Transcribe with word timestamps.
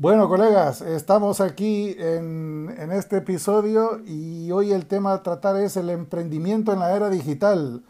Bueno, 0.00 0.30
colegas, 0.30 0.80
estamos 0.80 1.42
aquí 1.42 1.94
en, 1.98 2.90
este 2.90 3.18
episodio 3.18 4.00
y 4.06 4.50
hoy 4.50 4.72
el 4.72 4.86
tema 4.86 5.12
a 5.12 5.22
tratar 5.22 5.56
es 5.56 5.76
el 5.76 5.90
emprendimiento 5.90 6.72
en 6.72 6.78
la 6.78 6.96
era 6.96 7.10
digital. 7.10 7.82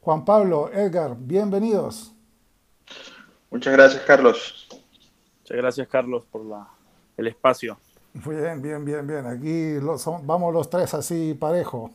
Juan 0.00 0.24
Pablo, 0.24 0.70
Edgar, 0.72 1.18
bienvenidos. 1.18 2.14
Muchas 3.50 3.74
gracias, 3.74 4.02
Carlos. 4.06 4.68
Muchas 5.40 5.56
gracias, 5.58 5.88
Carlos, 5.88 6.24
por 6.30 6.46
el 7.18 7.26
espacio. 7.26 7.78
Bien, 8.14 8.62
bien, 8.62 8.82
bien, 8.82 9.06
bien. 9.06 9.26
Aquí 9.26 9.76
vamos 10.22 10.54
los 10.54 10.70
tres 10.70 10.94
así 10.94 11.34
parejo. 11.34 11.90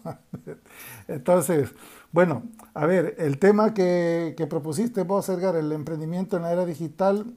Entonces, 1.07 1.73
bueno, 2.11 2.43
a 2.75 2.85
ver, 2.85 3.15
el 3.17 3.39
tema 3.39 3.73
que, 3.73 4.35
que 4.37 4.45
propusiste 4.45 5.01
vos, 5.01 5.27
Edgar, 5.27 5.55
el 5.55 5.71
emprendimiento 5.71 6.37
en 6.37 6.43
la 6.43 6.51
era 6.51 6.67
digital, 6.67 7.33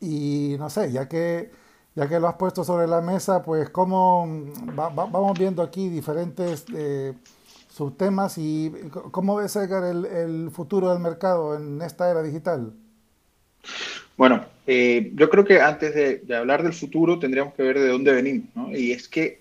y 0.00 0.56
no 0.58 0.70
sé, 0.70 0.90
ya 0.92 1.08
que, 1.08 1.50
ya 1.94 2.08
que 2.08 2.18
lo 2.18 2.28
has 2.28 2.36
puesto 2.36 2.64
sobre 2.64 2.86
la 2.86 3.00
mesa, 3.00 3.42
pues 3.42 3.68
cómo 3.70 4.26
vamos 4.74 5.38
viendo 5.38 5.62
aquí 5.62 5.88
diferentes 5.88 6.64
eh, 6.74 7.12
subtemas 7.68 8.38
y 8.38 8.72
cómo 9.10 9.36
ves, 9.36 9.56
Edgar, 9.56 9.84
el, 9.84 10.06
el, 10.06 10.50
futuro 10.50 10.90
del 10.90 11.00
mercado 11.00 11.56
en 11.56 11.82
esta 11.82 12.10
era 12.10 12.22
digital. 12.22 12.72
Bueno, 14.16 14.44
eh, 14.66 15.12
yo 15.14 15.30
creo 15.30 15.44
que 15.44 15.60
antes 15.60 15.94
de, 15.94 16.36
hablar 16.36 16.62
del 16.62 16.72
futuro 16.72 17.18
tendríamos 17.18 17.54
que 17.54 17.62
ver 17.62 17.78
de 17.78 17.88
dónde 17.88 18.12
venimos, 18.12 18.48
¿no? 18.54 18.76
Y 18.76 18.92
es 18.92 19.08
que 19.08 19.40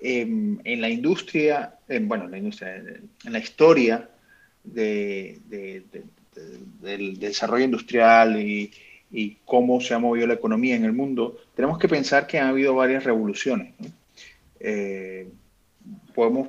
em, 0.00 0.58
en 0.64 0.80
la 0.80 0.88
industria, 0.88 1.76
bueno, 2.02 2.24
en 2.24 2.30
la 2.30 2.38
industria, 2.38 2.76
en 2.76 3.32
la 3.32 3.38
historia 3.38 4.08
de, 4.64 5.40
del 6.80 7.18
desarrollo 7.18 7.64
industrial 7.64 8.40
y, 8.40 8.72
y 9.10 9.36
cómo 9.44 9.80
se 9.80 9.94
ha 9.94 9.98
movido 9.98 10.26
la 10.26 10.34
economía 10.34 10.76
en 10.76 10.84
el 10.84 10.92
mundo, 10.92 11.38
tenemos 11.54 11.78
que 11.78 11.88
pensar 11.88 12.26
que 12.26 12.38
ha 12.38 12.48
habido 12.48 12.74
varias 12.74 13.04
revoluciones. 13.04 13.74
Eh, 14.60 15.28
podemos 16.14 16.48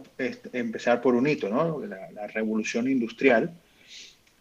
empezar 0.53 1.02
por 1.02 1.16
un 1.16 1.27
hito, 1.27 1.49
¿no? 1.49 1.80
la, 1.86 2.27
revolución 2.27 2.89
industrial, 2.89 3.52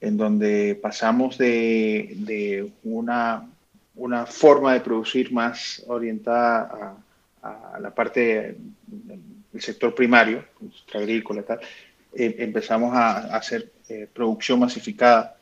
en 0.01 0.17
donde 0.17 0.79
pasamos 0.81 1.39
de, 1.39 2.71
una, 2.85 3.49
una, 3.97 4.27
forma 4.27 4.75
de 4.75 4.81
producir 4.81 5.33
más 5.33 5.83
orientada 5.87 6.97
a, 7.43 7.79
la 7.81 7.95
parte 7.95 8.57
del 8.87 9.63
sector 9.63 9.95
primario, 9.95 10.45
agrícola 10.93 11.41
y 11.41 11.45
tal, 11.45 11.61
eh, 12.15 12.37
empezamos 12.39 12.95
a, 12.95 13.37
hacer 13.37 13.71
eh, 13.89 14.09
producción 14.13 14.59
masificada 14.61 15.37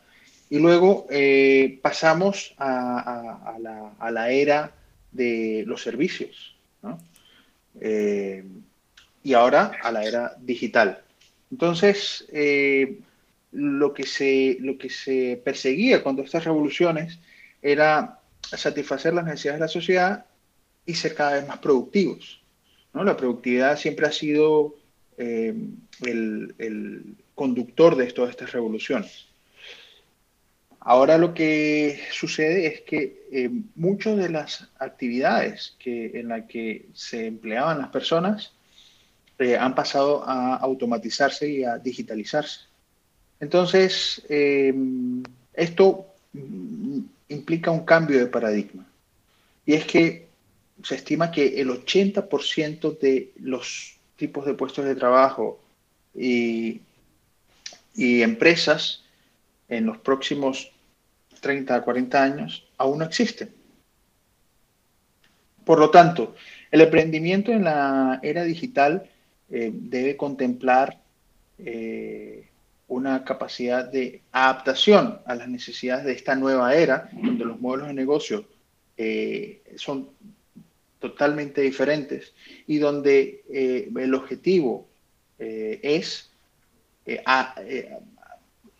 y 0.50 0.58
luego 0.58 1.06
eh, 1.10 1.78
pasamos 1.82 2.54
a, 2.58 3.56
la, 4.10 4.30
era 4.30 4.72
de 5.10 5.64
los 5.66 5.82
servicios, 5.82 6.56
eh, 7.80 8.44
y 9.22 9.32
ahora 9.32 9.72
a 9.82 9.90
la 9.90 10.04
era 10.04 10.36
digital. 10.38 11.02
Entonces, 11.50 12.26
eh, 12.32 12.98
lo, 13.52 13.94
que 13.94 14.04
se, 14.04 14.58
lo 14.60 14.76
que 14.76 14.90
se 14.90 15.40
perseguía 15.42 16.02
cuando 16.02 16.22
estas 16.22 16.44
revoluciones 16.44 17.18
era 17.62 18.20
satisfacer 18.42 19.14
las 19.14 19.24
necesidades 19.24 19.60
de 19.60 19.66
la 19.66 19.68
sociedad 19.68 20.26
y 20.84 20.94
ser 20.94 21.14
cada 21.14 21.34
vez 21.34 21.48
más 21.48 21.58
productivos. 21.58 22.42
La 22.92 23.16
productividad 23.16 23.76
siempre 23.76 24.06
ha 24.06 24.12
sido 24.12 24.76
el, 25.16 26.54
el, 26.58 27.16
conductor 27.34 27.96
de 27.96 28.12
todas 28.12 28.30
estas 28.30 28.52
revoluciones. 28.52 29.26
Ahora 30.86 31.16
lo 31.16 31.32
que 31.32 31.98
sucede 32.12 32.66
es 32.66 32.82
que 32.82 33.24
eh, 33.32 33.50
muchas 33.74 34.18
de 34.18 34.28
las 34.28 34.68
actividades 34.78 35.76
en 35.82 36.28
las 36.28 36.44
que 36.44 36.86
se 36.92 37.26
empleaban 37.26 37.78
las 37.78 37.88
personas 37.88 38.52
eh, 39.38 39.56
han 39.56 39.74
pasado 39.74 40.22
a 40.26 40.56
automatizarse 40.56 41.48
y 41.48 41.64
a 41.64 41.78
digitalizarse. 41.78 42.60
Entonces, 43.40 44.22
em, 44.28 45.22
esto 45.54 46.06
implica 47.28 47.70
un 47.70 47.86
cambio 47.86 48.18
de 48.18 48.26
paradigma. 48.26 48.86
Y 49.64 49.72
es 49.72 49.86
que 49.86 50.26
se 50.82 50.96
estima 50.96 51.30
que 51.30 51.60
el 51.62 51.70
80% 51.70 52.98
de 52.98 53.32
los 53.40 53.96
tipos 54.16 54.44
de 54.44 54.52
puestos 54.52 54.84
de 54.84 54.94
trabajo 54.94 55.60
y, 56.14 56.82
y 57.94 58.20
empresas 58.20 59.02
en 59.68 59.86
los 59.86 59.96
próximos 59.98 60.73
30 61.44 61.74
a 61.74 61.82
40 61.82 62.22
años 62.22 62.66
aún 62.78 62.98
no 63.00 63.04
existen. 63.04 63.50
Por 65.64 65.78
lo 65.78 65.90
tanto, 65.90 66.34
el 66.70 66.80
emprendimiento 66.80 67.52
en 67.52 67.64
la 67.64 68.18
era 68.22 68.44
digital 68.44 69.10
eh, 69.50 69.70
debe 69.72 70.16
contemplar 70.16 70.98
eh, 71.58 72.48
una 72.88 73.24
capacidad 73.24 73.84
de 73.84 74.22
adaptación 74.32 75.20
a 75.26 75.34
las 75.34 75.48
necesidades 75.48 76.06
de 76.06 76.12
esta 76.12 76.34
nueva 76.34 76.74
era, 76.74 77.10
donde 77.12 77.44
los 77.44 77.60
modelos 77.60 77.88
de 77.88 77.94
negocio 77.94 78.46
eh, 78.96 79.62
son 79.76 80.08
totalmente 80.98 81.60
diferentes 81.60 82.32
y 82.66 82.78
donde 82.78 83.44
el 83.50 84.14
objetivo 84.14 84.88
es 85.38 86.30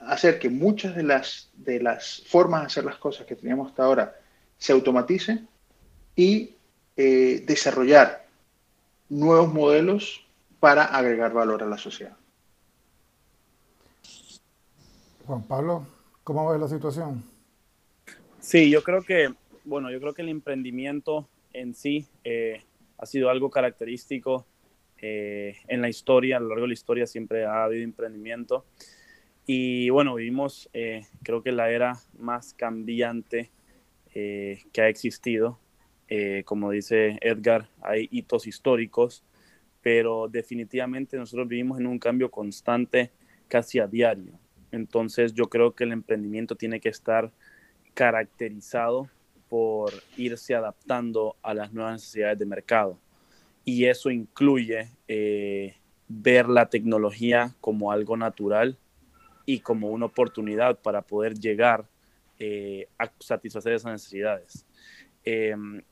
hacer 0.06 0.38
que 0.38 0.48
muchas 0.50 0.94
de 0.94 1.02
las, 1.02 1.50
de 1.54 1.80
las 1.80 2.22
formas 2.26 2.62
de 2.62 2.66
hacer 2.66 2.84
las 2.84 2.96
cosas 2.96 3.26
que 3.26 3.36
teníamos 3.36 3.70
hasta 3.70 3.84
ahora 3.84 4.16
se 4.58 4.72
automaticen 4.72 5.48
y 6.16 6.54
eh, 6.96 7.42
desarrollar 7.46 8.26
nuevos 9.08 9.52
modelos 9.52 10.24
para 10.60 10.84
agregar 10.84 11.32
valor 11.32 11.62
a 11.62 11.66
la 11.66 11.78
sociedad. 11.78 12.16
Juan 15.26 15.42
Pablo, 15.42 15.86
¿cómo 16.22 16.50
ves 16.50 16.60
la 16.60 16.68
situación? 16.68 17.22
Sí, 18.40 18.70
yo 18.70 18.82
creo 18.82 19.02
que, 19.02 19.32
bueno, 19.64 19.90
yo 19.90 20.00
creo 20.00 20.12
que 20.12 20.22
el 20.22 20.28
emprendimiento 20.28 21.28
en 21.52 21.74
sí 21.74 22.06
eh, 22.24 22.62
ha 22.98 23.06
sido 23.06 23.30
algo 23.30 23.50
característico 23.50 24.46
eh, 24.98 25.56
en 25.68 25.80
la 25.82 25.88
historia, 25.88 26.36
a 26.36 26.40
lo 26.40 26.48
largo 26.48 26.62
de 26.62 26.68
la 26.68 26.74
historia 26.74 27.06
siempre 27.06 27.44
ha 27.44 27.64
habido 27.64 27.84
emprendimiento. 27.84 28.64
Y 29.46 29.90
bueno, 29.90 30.14
vivimos, 30.14 30.70
eh, 30.72 31.02
creo 31.22 31.42
que 31.42 31.52
la 31.52 31.70
era 31.70 31.98
más 32.18 32.54
cambiante 32.54 33.50
eh, 34.14 34.62
que 34.72 34.80
ha 34.80 34.88
existido. 34.88 35.58
Eh, 36.08 36.42
como 36.46 36.70
dice 36.70 37.18
Edgar, 37.20 37.68
hay 37.82 38.08
hitos 38.10 38.46
históricos, 38.46 39.22
pero 39.82 40.28
definitivamente 40.28 41.18
nosotros 41.18 41.46
vivimos 41.46 41.78
en 41.78 41.86
un 41.86 41.98
cambio 41.98 42.30
constante 42.30 43.10
casi 43.48 43.80
a 43.80 43.86
diario. 43.86 44.32
Entonces 44.70 45.34
yo 45.34 45.50
creo 45.50 45.74
que 45.74 45.84
el 45.84 45.92
emprendimiento 45.92 46.56
tiene 46.56 46.80
que 46.80 46.88
estar 46.88 47.30
caracterizado 47.92 49.10
por 49.50 49.92
irse 50.16 50.54
adaptando 50.54 51.36
a 51.42 51.52
las 51.52 51.72
nuevas 51.72 51.94
necesidades 51.94 52.38
de 52.38 52.46
mercado. 52.46 52.98
Y 53.66 53.84
eso 53.84 54.10
incluye 54.10 54.88
ver 56.08 56.48
la 56.48 56.68
tecnología 56.68 57.54
como 57.60 57.92
algo 57.92 58.16
natural 58.16 58.78
y 59.46 59.60
como 59.60 59.90
una 59.90 60.06
oportunidad 60.06 60.78
para 60.80 61.02
poder 61.02 61.34
llegar 61.34 61.86
eh, 62.38 62.88
a 62.98 63.10
satisfacer 63.18 63.74
esas 63.74 63.92
necesidades. 63.92 64.66
Em, 65.24 65.82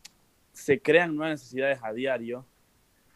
se 0.53 0.81
crean 0.81 1.15
nuevas 1.15 1.41
necesidades 1.41 1.79
a 1.83 1.93
diario, 1.93 2.47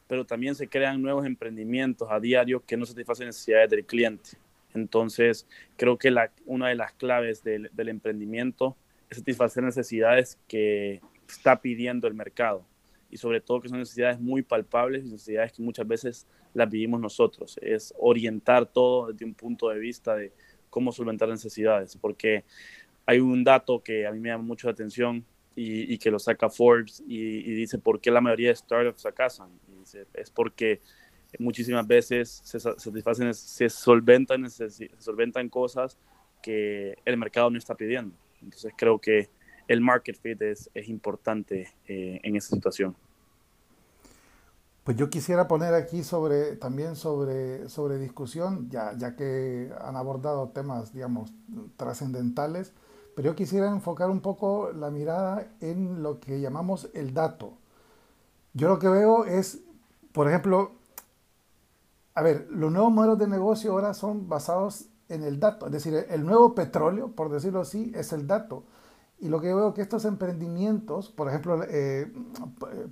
pero 0.06 0.24
también 0.24 0.54
se 0.54 0.68
crean 0.68 1.02
nuevos 1.02 1.26
emprendimientos 1.26 2.08
a 2.10 2.20
diario 2.20 2.64
que 2.64 2.76
no 2.76 2.86
satisfacen 2.86 3.26
necesidades 3.26 3.70
del 3.70 3.84
cliente. 3.84 4.30
Entonces, 4.74 5.46
creo 5.76 5.98
que 5.98 6.10
la, 6.10 6.30
una 6.44 6.68
de 6.68 6.76
las 6.76 6.92
claves 6.92 7.42
del, 7.42 7.70
del 7.72 7.88
emprendimiento 7.88 8.76
es 9.10 9.18
satisfacer 9.18 9.62
necesidades 9.62 10.38
que 10.46 11.00
está 11.28 11.60
pidiendo 11.60 12.06
el 12.06 12.14
mercado 12.14 12.64
y 13.10 13.16
sobre 13.16 13.40
todo 13.40 13.60
que 13.60 13.68
son 13.68 13.78
necesidades 13.78 14.20
muy 14.20 14.42
palpables 14.42 15.04
y 15.04 15.10
necesidades 15.10 15.52
que 15.52 15.62
muchas 15.62 15.86
veces 15.86 16.26
las 16.56 16.70
vivimos 16.70 17.00
nosotros. 17.00 17.58
Es 17.60 17.94
orientar 17.98 18.66
todo 18.66 19.12
desde 19.12 19.26
un 19.26 19.34
punto 19.34 19.68
de 19.68 19.78
vista 19.78 20.16
de 20.16 20.32
cómo 20.70 20.90
solventar 20.90 21.28
necesidades, 21.28 21.96
porque 21.96 22.44
hay 23.04 23.20
un 23.20 23.44
dato 23.44 23.82
que 23.82 24.06
a 24.06 24.10
mí 24.10 24.18
me 24.18 24.30
llama 24.30 24.44
mucho 24.44 24.66
la 24.66 24.72
atención 24.72 25.24
y, 25.54 25.96
que 25.98 26.10
lo 26.10 26.18
saca 26.18 26.50
Forbes 26.50 27.02
y, 27.06 27.54
dice 27.54 27.78
por 27.78 28.00
qué 28.00 28.10
la 28.10 28.20
mayoría 28.20 28.48
de 28.48 28.56
startups 28.56 29.02
fracasan. 29.02 29.48
Y 29.68 29.96
es 30.14 30.30
porque 30.30 30.80
muchísimas 31.38 31.86
veces 31.86 32.40
se 32.44 32.58
satisfacen, 32.58 33.32
se 33.34 33.68
solventan, 33.68 34.50
se 34.50 34.90
solventan 34.98 35.48
cosas 35.48 35.98
que 36.42 36.96
el 37.04 37.16
mercado 37.16 37.50
no 37.50 37.58
está 37.58 37.74
pidiendo. 37.74 38.14
Entonces 38.42 38.72
creo 38.76 38.98
que 38.98 39.28
el 39.68 39.80
market 39.80 40.18
fit 40.20 40.40
es, 40.42 40.70
es 40.74 40.88
importante 40.88 41.68
eh, 41.86 42.20
en 42.22 42.36
esa 42.36 42.54
situación. 42.54 42.96
Pues 44.86 44.96
yo 44.96 45.10
quisiera 45.10 45.48
poner 45.48 45.74
aquí 45.74 46.04
sobre, 46.04 46.54
también 46.54 46.94
sobre, 46.94 47.68
sobre 47.68 47.98
discusión, 47.98 48.70
ya, 48.70 48.92
ya 48.96 49.16
que 49.16 49.72
han 49.80 49.96
abordado 49.96 50.50
temas, 50.50 50.92
digamos, 50.92 51.32
trascendentales, 51.76 52.72
pero 53.16 53.30
yo 53.30 53.34
quisiera 53.34 53.66
enfocar 53.66 54.10
un 54.10 54.20
poco 54.20 54.70
la 54.70 54.92
mirada 54.92 55.48
en 55.60 56.04
lo 56.04 56.20
que 56.20 56.40
llamamos 56.40 56.88
el 56.94 57.14
dato. 57.14 57.54
Yo 58.54 58.68
lo 58.68 58.78
que 58.78 58.88
veo 58.88 59.24
es, 59.24 59.58
por 60.12 60.28
ejemplo, 60.28 60.70
a 62.14 62.22
ver, 62.22 62.46
los 62.48 62.70
nuevos 62.70 62.92
modelos 62.92 63.18
de 63.18 63.26
negocio 63.26 63.72
ahora 63.72 63.92
son 63.92 64.28
basados 64.28 64.84
en 65.08 65.24
el 65.24 65.40
dato, 65.40 65.66
es 65.66 65.72
decir, 65.72 66.06
el 66.08 66.24
nuevo 66.24 66.54
petróleo, 66.54 67.10
por 67.10 67.28
decirlo 67.28 67.62
así, 67.62 67.90
es 67.96 68.12
el 68.12 68.28
dato. 68.28 68.62
Y 69.18 69.28
lo 69.28 69.40
que 69.40 69.54
veo 69.54 69.72
que 69.72 69.82
estos 69.82 70.04
emprendimientos, 70.04 71.10
por 71.10 71.28
ejemplo, 71.28 71.62
eh, 71.68 72.12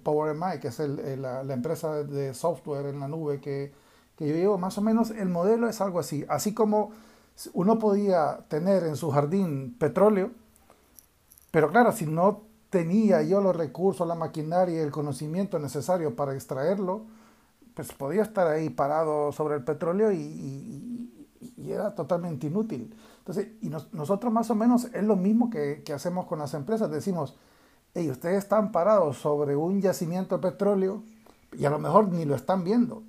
PowerMI, 0.02 0.58
que 0.60 0.68
es 0.68 0.78
la, 0.78 1.42
empresa 1.42 2.02
de 2.02 2.32
software 2.32 2.86
en 2.86 3.00
la 3.00 3.08
nube 3.08 3.40
que, 3.40 3.72
que 4.16 4.28
yo 4.28 4.34
llevo, 4.34 4.58
más 4.58 4.78
o 4.78 4.80
menos 4.80 5.10
el 5.10 5.28
modelo 5.28 5.68
es 5.68 5.80
algo 5.80 5.98
así. 5.98 6.24
Así 6.28 6.54
como 6.54 6.92
uno 7.52 7.78
podía 7.78 8.44
tener 8.48 8.84
en 8.84 8.96
su 8.96 9.10
jardín 9.10 9.76
petróleo, 9.78 10.30
pero 11.50 11.70
claro, 11.70 11.92
si 11.92 12.06
no 12.06 12.42
tenía 12.70 13.22
yo 13.22 13.40
los 13.40 13.54
recursos, 13.54 14.06
la 14.06 14.16
maquinaria 14.16 14.76
y 14.76 14.82
el 14.82 14.90
conocimiento 14.90 15.60
necesario 15.60 16.16
para 16.16 16.34
extraerlo, 16.34 17.04
pues 17.74 17.92
podía 17.92 18.22
estar 18.22 18.48
ahí 18.48 18.70
parado 18.70 19.30
sobre 19.30 19.56
el 19.56 19.64
petróleo 19.64 20.10
y, 20.10 21.10
era 21.68 21.94
totalmente 21.94 22.46
inútil. 22.46 22.94
Entonces, 23.26 23.48
y 23.62 23.70
nosotros 23.70 24.30
más 24.30 24.50
o 24.50 24.54
menos 24.54 24.84
es 24.92 25.02
lo 25.02 25.16
mismo 25.16 25.48
que, 25.48 25.82
que 25.82 25.94
hacemos 25.94 26.26
con 26.26 26.38
las 26.38 26.52
empresas. 26.52 26.90
Decimos, 26.90 27.36
hey, 27.94 28.10
ustedes 28.10 28.38
están 28.38 28.70
parados 28.70 29.16
sobre 29.16 29.56
un 29.56 29.80
yacimiento 29.80 30.36
de 30.36 30.50
petróleo 30.50 31.02
y 31.52 31.64
a 31.64 31.70
lo 31.70 31.78
mejor 31.78 32.08
ni 32.08 32.26
lo 32.26 32.34
están 32.34 32.64
viendo. 32.64 33.02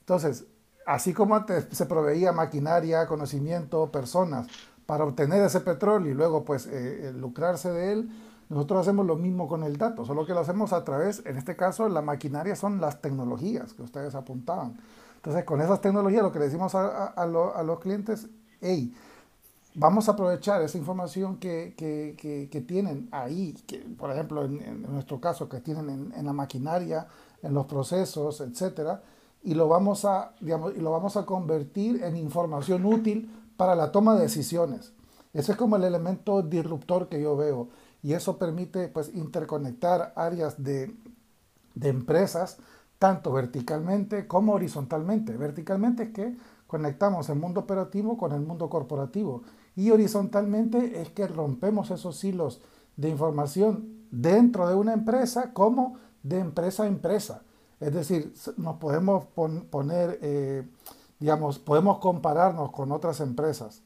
Entonces, 0.00 0.44
así 0.86 1.14
como 1.14 1.36
antes 1.36 1.68
se 1.70 1.86
proveía 1.86 2.32
maquinaria, 2.32 3.06
conocimiento, 3.06 3.90
personas 3.90 4.48
para 4.86 5.04
obtener 5.04 5.42
ese 5.42 5.60
petróleo 5.60 6.10
y 6.10 6.14
luego 6.14 6.44
pues 6.44 6.66
eh, 6.66 7.08
eh, 7.08 7.12
lucrarse 7.12 7.70
de 7.70 7.92
él, 7.92 8.10
nosotros 8.48 8.80
hacemos 8.80 9.06
lo 9.06 9.16
mismo 9.16 9.48
con 9.48 9.62
el 9.62 9.78
dato, 9.78 10.04
solo 10.04 10.26
que 10.26 10.34
lo 10.34 10.40
hacemos 10.40 10.72
a 10.72 10.84
través, 10.84 11.22
en 11.24 11.38
este 11.38 11.56
caso 11.56 11.88
la 11.88 12.02
maquinaria 12.02 12.54
son 12.56 12.80
las 12.80 13.00
tecnologías 13.00 13.72
que 13.72 13.82
ustedes 13.82 14.14
apuntaban. 14.14 14.76
Entonces 15.16 15.44
con 15.44 15.60
esas 15.60 15.80
tecnologías 15.80 16.22
lo 16.22 16.32
que 16.32 16.40
le 16.40 16.46
decimos 16.46 16.74
a, 16.74 17.62
los 17.64 17.80
clientes, 17.80 18.28
hey, 18.60 18.92
vamos 19.74 20.08
a 20.08 20.12
aprovechar 20.12 20.62
esa 20.62 20.78
información 20.78 21.38
que, 21.38 21.74
tienen 22.66 23.08
ahí, 23.10 23.54
que, 23.66 23.78
por 23.78 24.10
ejemplo 24.10 24.44
en, 24.44 24.82
nuestro 24.82 25.20
caso, 25.20 25.48
que 25.48 25.60
tienen 25.60 25.88
en, 25.90 26.12
en 26.16 26.26
la 26.26 26.32
maquinaria, 26.32 27.06
en 27.42 27.54
los 27.54 27.66
procesos, 27.66 28.40
etcétera, 28.40 29.02
y 29.42 29.54
lo 29.54 29.68
vamos 29.68 30.04
a, 30.04 30.32
digamos, 30.40 30.74
y 30.76 30.80
lo 30.80 30.90
vamos 30.90 31.16
a 31.16 31.26
convertir 31.26 32.02
en 32.04 32.16
información 32.16 32.84
útil 32.84 33.30
para 33.56 33.74
la 33.74 33.90
toma 33.90 34.14
de 34.14 34.22
decisiones. 34.22 34.92
Ese 35.32 35.52
es 35.52 35.58
como 35.58 35.76
el 35.76 35.84
elemento 35.84 36.42
disruptor 36.42 37.08
que 37.08 37.20
yo 37.20 37.36
veo 37.36 37.68
y 38.02 38.12
eso 38.12 38.38
permite 38.38 38.88
pues 38.88 39.14
interconectar 39.14 40.12
áreas 40.16 40.62
de, 40.62 40.94
de 41.74 41.88
empresas 41.88 42.58
tanto 42.98 43.32
verticalmente 43.32 44.26
como 44.26 44.52
horizontalmente. 44.52 45.36
Verticalmente 45.36 46.04
es 46.04 46.10
que 46.10 46.36
conectamos 46.66 47.28
el 47.28 47.36
mundo 47.36 47.60
operativo 47.60 48.16
con 48.16 48.32
el 48.32 48.40
mundo 48.40 48.68
corporativo 48.70 49.42
y 49.76 49.90
horizontalmente 49.90 51.00
es 51.00 51.10
que 51.10 51.26
rompemos 51.26 51.90
esos 51.90 52.22
hilos 52.24 52.60
de 52.96 53.08
información 53.08 54.06
dentro 54.10 54.68
de 54.68 54.74
una 54.74 54.92
empresa 54.92 55.52
como 55.52 55.96
de 56.22 56.38
empresa 56.38 56.84
a 56.84 56.86
empresa. 56.86 57.42
Es 57.80 57.92
decir, 57.92 58.32
nos 58.58 58.76
podemos 58.76 59.24
poner, 59.70 60.18
eh, 60.22 60.62
digamos, 61.18 61.58
podemos 61.58 61.98
compararnos 61.98 62.70
con 62.70 62.92
otras 62.92 63.20
empresas. 63.20 63.82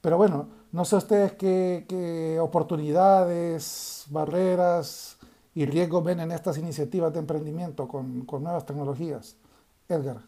Pero 0.00 0.16
bueno, 0.16 0.48
no 0.72 0.84
sé 0.84 0.96
ustedes 0.96 1.32
qué, 1.32 2.38
oportunidades, 2.40 4.06
barreras 4.10 5.18
y 5.54 5.66
riesgos 5.66 6.04
ven 6.04 6.20
en 6.20 6.32
estas 6.32 6.58
iniciativas 6.58 7.12
de 7.12 7.20
emprendimiento 7.20 7.86
con, 7.86 8.26
nuevas 8.26 8.66
tecnologías. 8.66 9.36
Edgar. 9.88 10.18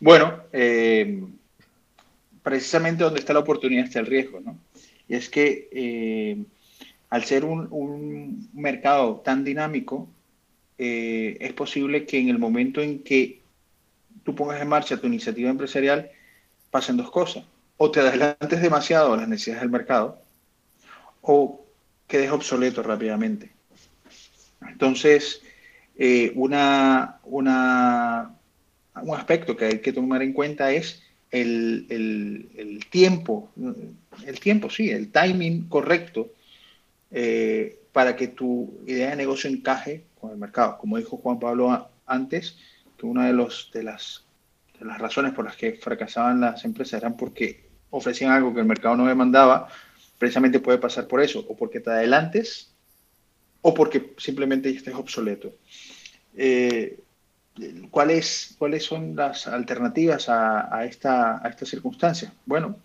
Bueno, 0.00 0.32
eh, 0.52 1.26
precisamente 2.48 3.04
donde 3.04 3.20
está 3.20 3.34
la 3.34 3.40
oportunidad 3.40 3.84
está 3.84 4.00
el 4.00 4.06
riesgo, 4.06 4.40
¿no? 4.40 4.58
Y 5.06 5.16
es 5.16 5.28
que 5.28 5.68
eh, 5.70 6.42
al 7.10 7.24
ser 7.24 7.44
un 7.44 8.48
mercado 8.54 9.20
tan 9.22 9.44
dinámico, 9.44 10.08
eh, 10.78 11.36
es 11.40 11.52
posible 11.52 12.06
que 12.06 12.18
en 12.18 12.30
el 12.30 12.38
momento 12.38 12.80
en 12.80 13.02
que 13.02 13.42
tú 14.24 14.34
pongas 14.34 14.62
en 14.62 14.68
marcha 14.68 14.96
tu 14.96 15.08
iniciativa 15.08 15.50
empresarial 15.50 16.10
pasen 16.70 16.96
dos 16.96 17.10
cosas. 17.10 17.44
O 17.76 17.90
te 17.90 18.00
adelantes 18.00 18.62
demasiado 18.62 19.12
a 19.12 19.18
las 19.18 19.28
necesidades 19.28 19.60
del 19.60 19.70
mercado 19.70 20.22
o 21.20 21.66
quedes 22.06 22.30
obsoleto 22.30 22.82
rápidamente. 22.82 23.50
Entonces, 24.66 25.42
eh, 25.98 26.32
una, 26.34 27.20
una, 27.24 28.34
un 29.02 29.14
aspecto 29.14 29.54
que 29.54 29.66
hay 29.66 29.78
que 29.80 29.92
tomar 29.92 30.22
en 30.22 30.32
cuenta 30.32 30.72
es 30.72 31.02
el, 31.30 31.86
el, 32.56 32.86
tiempo, 32.90 33.50
el 34.26 34.40
tiempo, 34.40 34.70
sí, 34.70 34.90
el 34.90 35.10
timing 35.10 35.68
correcto 35.68 36.32
eh, 37.10 37.80
para 37.92 38.16
que 38.16 38.28
tu 38.28 38.80
idea 38.86 39.10
de 39.10 39.16
negocio 39.16 39.50
encaje 39.50 40.04
con 40.20 40.30
el 40.30 40.36
mercado. 40.36 40.78
Como 40.78 40.98
dijo 40.98 41.16
Juan 41.18 41.38
Pablo 41.38 41.90
antes, 42.06 42.56
que 42.96 43.06
una 43.06 43.26
de, 43.26 43.32
los, 43.32 43.70
de, 43.72 43.82
las, 43.82 44.24
de 44.78 44.86
las 44.86 44.98
razones 44.98 45.32
por 45.32 45.44
las 45.44 45.56
que 45.56 45.72
fracasaban 45.72 46.40
las 46.40 46.64
empresas 46.64 47.00
eran 47.00 47.16
porque 47.16 47.68
ofrecían 47.90 48.32
algo 48.32 48.52
que 48.52 48.60
el 48.60 48.66
mercado 48.66 48.96
no 48.96 49.06
demandaba, 49.06 49.68
precisamente 50.18 50.60
puede 50.60 50.78
pasar 50.78 51.06
por 51.06 51.20
eso, 51.20 51.44
o 51.48 51.56
porque 51.56 51.80
te 51.80 51.90
adelantes, 51.90 52.74
o 53.62 53.72
porque 53.74 54.14
simplemente 54.18 54.68
estés 54.70 54.94
obsoleto. 54.94 55.54
Eh, 56.36 57.00
¿cuáles, 57.90 58.54
¿Cuáles 58.58 58.84
son 58.84 59.16
las 59.16 59.46
alternativas 59.46 60.28
a, 60.28 60.84
esta, 60.84 61.44
a 61.44 61.48
esta 61.48 61.66
circunstancia? 61.66 62.32
Bueno, 62.46 62.76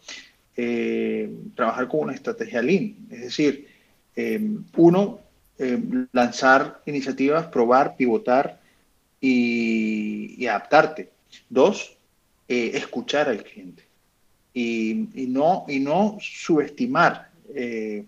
eh, 0.55 1.31
trabajar 1.55 1.87
con 1.87 2.01
una 2.01 2.13
estrategia 2.13 2.61
lean, 2.61 2.95
es 3.09 3.21
decir, 3.21 3.67
eh, 4.15 4.39
uno, 4.77 5.19
eh, 5.57 5.79
lanzar 6.11 6.81
iniciativas, 6.85 7.47
probar, 7.47 7.95
pivotar 7.95 8.59
y, 9.21 10.45
adaptarte. 10.45 11.11
Dos, 11.49 11.97
eh, 12.47 12.71
escuchar 12.75 13.29
al 13.29 13.43
cliente 13.43 13.83
y, 14.53 15.07
no, 15.29 15.65
y 15.67 15.79
no 15.79 16.17
subestimar 16.19 17.31
eh, 17.55 18.05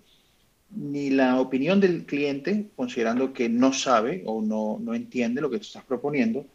ni 0.71 1.09
la 1.09 1.39
opinión 1.39 1.79
del 1.79 2.05
cliente, 2.05 2.67
considerando 2.75 3.33
que 3.33 3.49
no 3.49 3.73
sabe 3.73 4.23
o 4.25 4.41
no, 4.41 4.77
no 4.79 4.93
entiende 4.93 5.41
lo 5.41 5.49
que 5.49 5.57
tú 5.57 5.63
estás 5.63 5.83
proponiendo, 5.83 6.45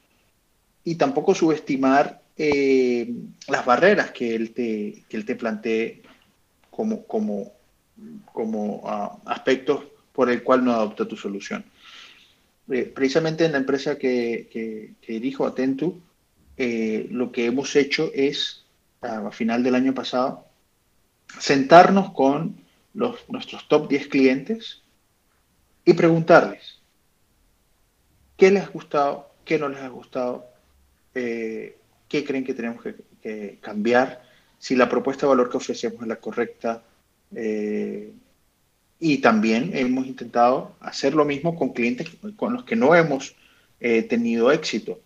y 0.85 0.95
tampoco 0.95 1.35
subestimar 1.35 2.21
las 3.49 3.67
barreras 3.67 4.13
que 4.13 4.35
él 4.35 4.53
te, 4.55 5.05
que 5.09 5.17
él 5.19 5.27
te 5.27 5.37
plantee 5.37 6.03
como, 6.71 7.05
como, 7.07 7.53
como 8.33 8.83
ah, 8.87 9.19
aspectos 9.27 9.85
por 10.13 10.31
el 10.31 10.43
cual 10.43 10.65
no 10.65 10.73
adopta 10.73 11.07
tu 11.07 11.17
solución. 11.17 11.65
Eh, 12.71 12.85
precisamente 12.85 13.45
en 13.45 13.53
la 13.53 13.59
empresa 13.59 13.99
que, 13.99 14.49
que, 14.51 15.13
dirijo, 15.13 15.45
Atentu, 15.45 16.01
eh, 16.57 17.09
lo 17.11 17.33
que 17.33 17.47
hemos 17.47 17.75
hecho 17.77 18.11
es, 18.15 18.65
a 19.01 19.31
final 19.33 19.63
del 19.63 19.75
año 19.75 19.93
pasado, 19.93 20.47
sentarnos 21.39 22.13
con 22.13 22.57
los, 22.95 23.29
nuestros 23.29 23.67
top 23.69 23.89
10 23.89 24.09
clientes 24.09 24.83
y 25.85 25.95
preguntarles 25.95 26.79
qué 28.37 28.51
les 28.51 28.65
ha 28.65 28.69
gustado, 28.69 29.31
qué 29.45 29.59
no 29.59 29.69
les 29.69 29.81
ha 29.81 29.89
gustado, 29.89 30.50
eh, 31.14 31.76
qué 32.09 32.25
creen 32.25 32.45
que 32.45 32.55
tenemos 32.55 32.83
que, 32.83 33.59
cambiar, 33.61 34.23
si 34.59 34.75
la 34.75 34.88
propuesta 34.88 35.26
de 35.26 35.31
valor 35.31 35.50
que 35.50 35.59
ofrecemos 35.59 36.00
es 36.00 36.09
la 36.09 36.17
correcta, 36.17 36.83
y 39.00 39.19
también 39.19 39.71
hemos 39.75 40.07
intentado 40.07 40.76
hacer 40.79 41.14
lo 41.14 41.25
mismo 41.25 41.57
con 41.57 41.71
clientes 41.71 42.09
con 42.37 42.52
los 42.52 42.64
que 42.64 42.76
no 42.76 42.95
hemos 42.95 43.35
eh, 43.81 44.02
tenido 44.02 44.52
éxito, 44.52 45.00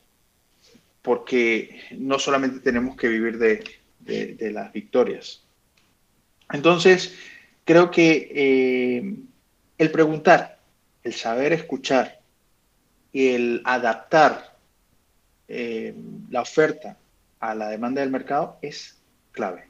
porque 1.00 1.80
no 1.92 2.18
solamente 2.18 2.58
tenemos 2.58 2.96
que 2.96 3.08
vivir 3.08 3.38
de, 3.38 3.62
las 4.50 4.73
victorias. 4.73 5.42
Entonces, 6.52 7.14
creo 7.64 7.90
que 7.90 8.30
eh, 8.34 9.14
el 9.78 9.90
preguntar, 9.92 10.58
el 11.04 11.14
saber 11.14 11.52
escuchar 11.52 12.20
y 13.12 13.28
el 13.28 13.62
adaptar 13.64 14.53
eh, 15.48 15.94
la 16.30 16.42
oferta 16.42 16.96
a 17.40 17.54
la 17.54 17.68
demanda 17.68 18.00
del 18.00 18.10
mercado 18.10 18.58
es 18.62 18.98
clave. 19.32 19.68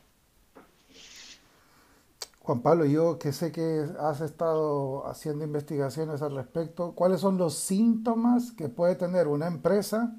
Juan 2.40 2.60
Pablo, 2.60 2.84
yo 2.84 3.18
que 3.18 3.32
sé 3.32 3.52
que 3.52 3.86
has 3.98 4.20
estado 4.20 5.06
haciendo 5.06 5.44
investigaciones 5.44 6.20
al 6.20 6.36
respecto, 6.36 6.92
¿cuáles 6.94 7.20
son 7.20 7.38
los 7.38 7.54
síntomas 7.54 8.52
que 8.52 8.68
puede 8.68 8.96
tener 8.96 9.28
una 9.28 9.46
empresa 9.46 10.14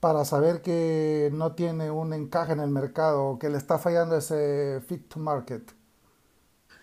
para 0.00 0.24
saber 0.24 0.60
que 0.60 1.30
no 1.32 1.52
tiene 1.52 1.90
un 1.90 2.12
encaje 2.14 2.52
en 2.52 2.60
el 2.60 2.70
mercado 2.70 3.24
o 3.26 3.38
que 3.38 3.48
le 3.48 3.58
está 3.58 3.78
fallando 3.78 4.16
ese 4.16 4.80
fit 4.88 5.06
to 5.06 5.20
market? 5.20 5.72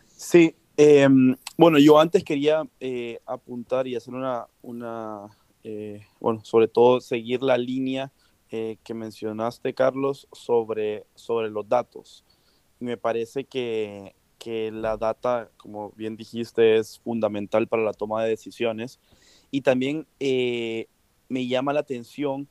Sí, 0.06 0.56
em, 0.78 1.36
bueno, 1.58 1.78
yo 1.78 2.00
antes 2.00 2.24
quería 2.24 2.64
eh, 2.80 3.20
apuntar 3.26 3.86
y 3.86 3.98
hacer 3.98 4.14
una, 4.14 4.48
una 4.62 5.28
eh, 5.64 6.06
bueno, 6.20 6.44
sobre 6.44 6.68
todo 6.68 7.02
seguir 7.02 7.42
la 7.42 7.58
línea 7.58 8.12
eh, 8.52 8.78
que 8.84 8.94
mencionaste, 8.94 9.74
Carlos, 9.74 10.28
sobre, 10.32 11.06
sobre 11.16 11.50
los 11.50 11.68
datos. 11.68 12.24
me 12.80 12.98
parece 12.98 13.44
que, 13.44 14.16
que 14.38 14.72
la 14.72 14.98
data, 14.98 15.50
como 15.58 15.92
bien 15.96 16.16
dijiste, 16.16 16.78
es 16.78 17.00
fundamental 17.00 17.68
para 17.68 17.84
la 17.84 17.94
toma 17.94 18.24
de 18.24 18.30
decisiones. 18.30 19.00
Y 19.52 19.62
también 19.62 20.08
eh, 20.20 20.88
me 21.30 21.48
llama 21.48 21.74
la 21.74 21.82
atención 21.82 22.48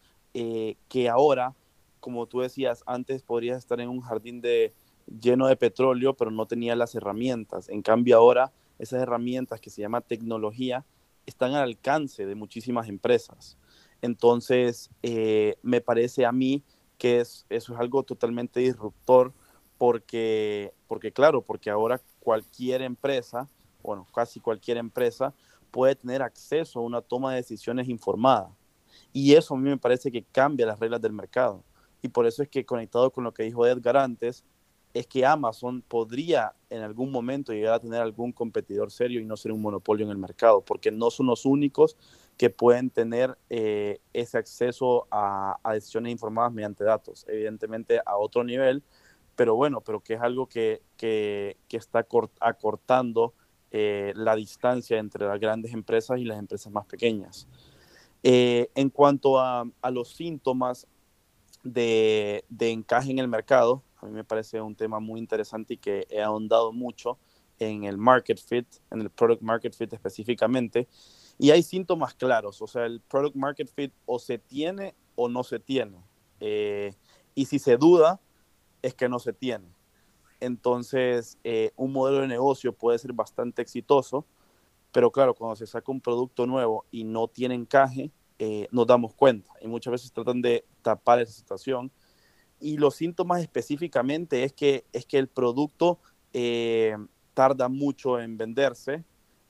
que 0.89 1.09
ahora, 1.09 1.55
como 1.99 2.27
tú 2.27 2.41
decías, 2.41 2.83
antes 2.85 3.23
podrías 3.23 3.57
estar 3.57 3.81
en 3.81 3.89
un 3.89 4.03
jardín 4.03 4.43
de, 4.43 4.75
lleno 5.07 5.47
de 5.47 5.57
petróleo, 5.57 6.15
pero 6.15 6.31
no 6.31 6.47
tenía 6.47 6.77
las 6.77 6.95
herramientas. 6.95 7.69
En 7.69 7.83
cambio, 7.83 8.17
ahora 8.17 8.53
esas 8.79 9.03
herramientas 9.03 9.61
que 9.61 9.71
se 9.71 9.83
llama 9.83 10.01
tecnología 10.01 10.85
están 11.26 11.54
al 11.54 11.64
alcance 11.64 12.25
de 12.25 12.35
muchísimas 12.35 12.88
empresas. 12.88 13.59
Entonces, 14.00 14.90
eh, 15.02 15.56
me 15.62 15.80
parece 15.80 16.25
a 16.25 16.33
mí 16.33 16.62
que 16.99 17.21
es, 17.21 17.47
eso 17.50 17.75
es 17.75 17.80
algo 17.80 18.02
totalmente 18.02 18.61
disruptor 18.61 19.33
porque, 19.78 20.73
porque, 20.87 21.12
claro, 21.12 21.42
porque 21.42 21.71
ahora 21.71 22.00
cualquier 22.21 22.83
empresa, 22.83 23.49
bueno, 23.83 24.06
casi 24.14 24.40
cualquier 24.40 24.78
empresa, 24.78 25.35
puede 25.71 25.95
tener 25.95 26.23
acceso 26.23 26.78
a 26.78 26.83
una 26.83 27.02
toma 27.02 27.33
de 27.33 27.37
decisiones 27.38 27.88
informada. 27.88 28.50
Y 29.12 29.35
eso 29.35 29.54
a 29.54 29.59
mí 29.59 29.68
me 29.68 29.76
parece 29.76 30.11
que 30.11 30.23
cambia 30.25 30.66
las 30.66 30.78
reglas 30.78 31.02
del 31.02 31.12
mercado. 31.12 31.62
Y 32.02 32.09
por 32.09 32.26
eso 32.26 32.42
es 32.42 32.49
que 32.49 32.64
conectado 32.64 33.11
con 33.11 33.25
lo 33.25 33.35
que 33.35 33.42
dijo 33.42 33.66
Edgar 33.66 33.97
antes, 33.97 34.45
es 34.99 35.07
que 35.07 35.26
Amazon 35.26 35.83
podría 35.83 36.55
en 36.71 36.83
algún 36.83 37.12
momento 37.12 37.53
llegar 37.53 37.75
a 37.75 37.81
tener 37.81 38.00
algún 38.00 38.33
competidor 38.33 38.91
serio 38.91 39.21
y 39.21 39.26
no 39.26 39.37
ser 39.37 39.53
un 39.53 39.61
monopolio 39.61 40.07
en 40.07 40.11
el 40.11 40.17
mercado, 40.17 40.62
porque 40.62 40.91
no 40.91 41.11
son 41.11 41.26
los 41.26 41.45
únicos 41.45 41.99
que 42.38 42.49
pueden 42.49 42.88
tener 42.88 43.37
eh, 43.50 44.00
ese 44.15 44.38
acceso 44.38 45.07
a, 45.11 45.59
decisiones 45.73 46.12
informadas 46.12 46.53
mediante 46.53 46.83
datos, 46.83 47.26
evidentemente 47.29 48.00
a 48.07 48.17
otro 48.17 48.43
nivel, 48.43 48.83
pero 49.35 49.55
bueno, 49.55 49.83
pero 49.83 50.00
que 50.00 50.15
es 50.15 50.21
algo 50.21 50.47
que, 50.47 50.83
que, 50.97 51.57
está 51.69 52.07
acortando 52.41 53.35
eh, 53.71 54.15
la 54.17 54.35
distancia 54.35 54.99
entre 54.99 55.26
las 55.26 55.38
grandes 55.38 55.75
empresas 55.75 56.19
y 56.19 56.25
las 56.25 56.38
empresas 56.38 56.73
más 56.73 56.87
pequeñas. 56.87 57.47
Eh, 58.23 58.71
en 58.75 58.88
cuanto 58.88 59.38
a, 59.38 59.67
los 59.93 60.15
síntomas 60.15 60.87
de 61.62 62.45
encaje 62.59 63.11
en 63.11 63.19
el 63.19 63.29
mercado, 63.29 63.83
a 64.00 64.07
mí 64.07 64.12
me 64.12 64.25
parece 64.25 64.61
un 64.61 64.75
tema 64.75 65.00
muy 65.00 65.21
interesante 65.21 65.75
y 65.75 65.76
que 65.79 66.07
he 66.11 66.23
ahondado 66.23 66.73
mucho 66.73 67.19
en 67.59 67.85
el 67.85 67.97
market 67.97 68.38
fit, 68.38 68.67
en 68.91 69.00
el 69.00 69.11
product 69.11 69.43
market 69.43 69.75
fit 69.75 69.93
específicamente. 69.93 70.88
Y 71.38 71.50
hay 71.50 71.62
síntomas 71.62 72.15
claros, 72.15 72.61
o 72.62 72.67
sea, 72.67 72.87
el 72.87 73.00
product 73.00 73.37
market 73.37 73.69
fit 73.69 73.93
o 74.07 74.19
se 74.19 74.38
tiene 74.38 74.95
o 75.15 75.29
no 75.29 75.43
se 75.43 75.59
tiene. 75.59 75.99
Eh, 76.41 76.95
y 77.35 77.47
si 77.47 77.59
se 77.59 77.76
duda, 77.76 78.21
es 78.83 78.95
que 78.95 79.09
no 79.09 79.19
se 79.19 79.33
tiene. 79.33 79.67
Entonces, 80.41 81.38
eh, 81.45 81.73
un 81.76 81.93
modelo 81.93 82.21
de 82.21 82.29
negocio 82.29 82.73
puede 82.73 82.99
ser 82.99 83.12
bastante 83.12 83.62
exitoso, 83.62 84.26
pero 84.93 85.11
claro, 85.11 85.35
cuando 85.35 85.57
se 85.57 85.67
saca 85.67 85.91
un 85.91 86.00
producto 86.00 86.47
nuevo 86.47 86.85
y 86.91 87.05
no 87.05 87.29
tiene 87.29 87.55
encaje, 87.55 88.11
eh, 88.38 88.69
nos 88.71 88.87
damos 88.87 89.15
cuenta. 89.15 89.50
Y 89.61 89.67
muchas 89.67 89.93
veces 89.93 90.12
tratan 90.12 90.43
de 90.43 90.65
tapar 90.83 91.21
esa 91.21 91.33
situación 91.33 91.91
y 92.61 92.79
los 92.79 92.95
síntomas 92.97 93.41
específicamente 93.41 94.45
es 94.45 94.53
que, 94.53 94.85
es 94.93 95.07
que 95.07 95.19
el 95.19 95.29
producto 95.29 95.99
eh, 96.33 96.97
tarda 97.35 97.69
mucho 97.69 98.21
en 98.21 98.37
venderse, 98.37 99.05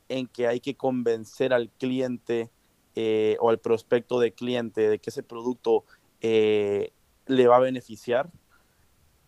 en 0.08 0.26
que 0.26 0.46
hay 0.46 0.60
que 0.60 0.76
convencer 0.76 1.52
al 1.52 1.70
cliente 1.70 2.50
eh, 2.94 3.36
o 3.40 3.50
al 3.50 3.58
prospecto 3.58 4.20
de 4.20 4.32
cliente 4.32 4.88
de 4.88 4.98
que 4.98 5.10
ese 5.10 5.22
producto 5.22 5.84
eh, 6.20 6.92
le 7.26 7.46
va 7.46 7.56
a 7.56 7.60
beneficiar 7.60 8.30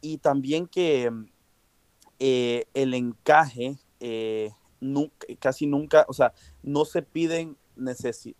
y 0.01 0.19
también 0.19 0.67
que 0.67 1.11
el 2.21 2.95
encaje 2.95 3.79
casi 5.39 5.67
nunca, 5.67 6.05
o 6.09 6.13
sea, 6.13 6.33
no 6.63 6.85
se 6.85 7.03
piden 7.03 7.57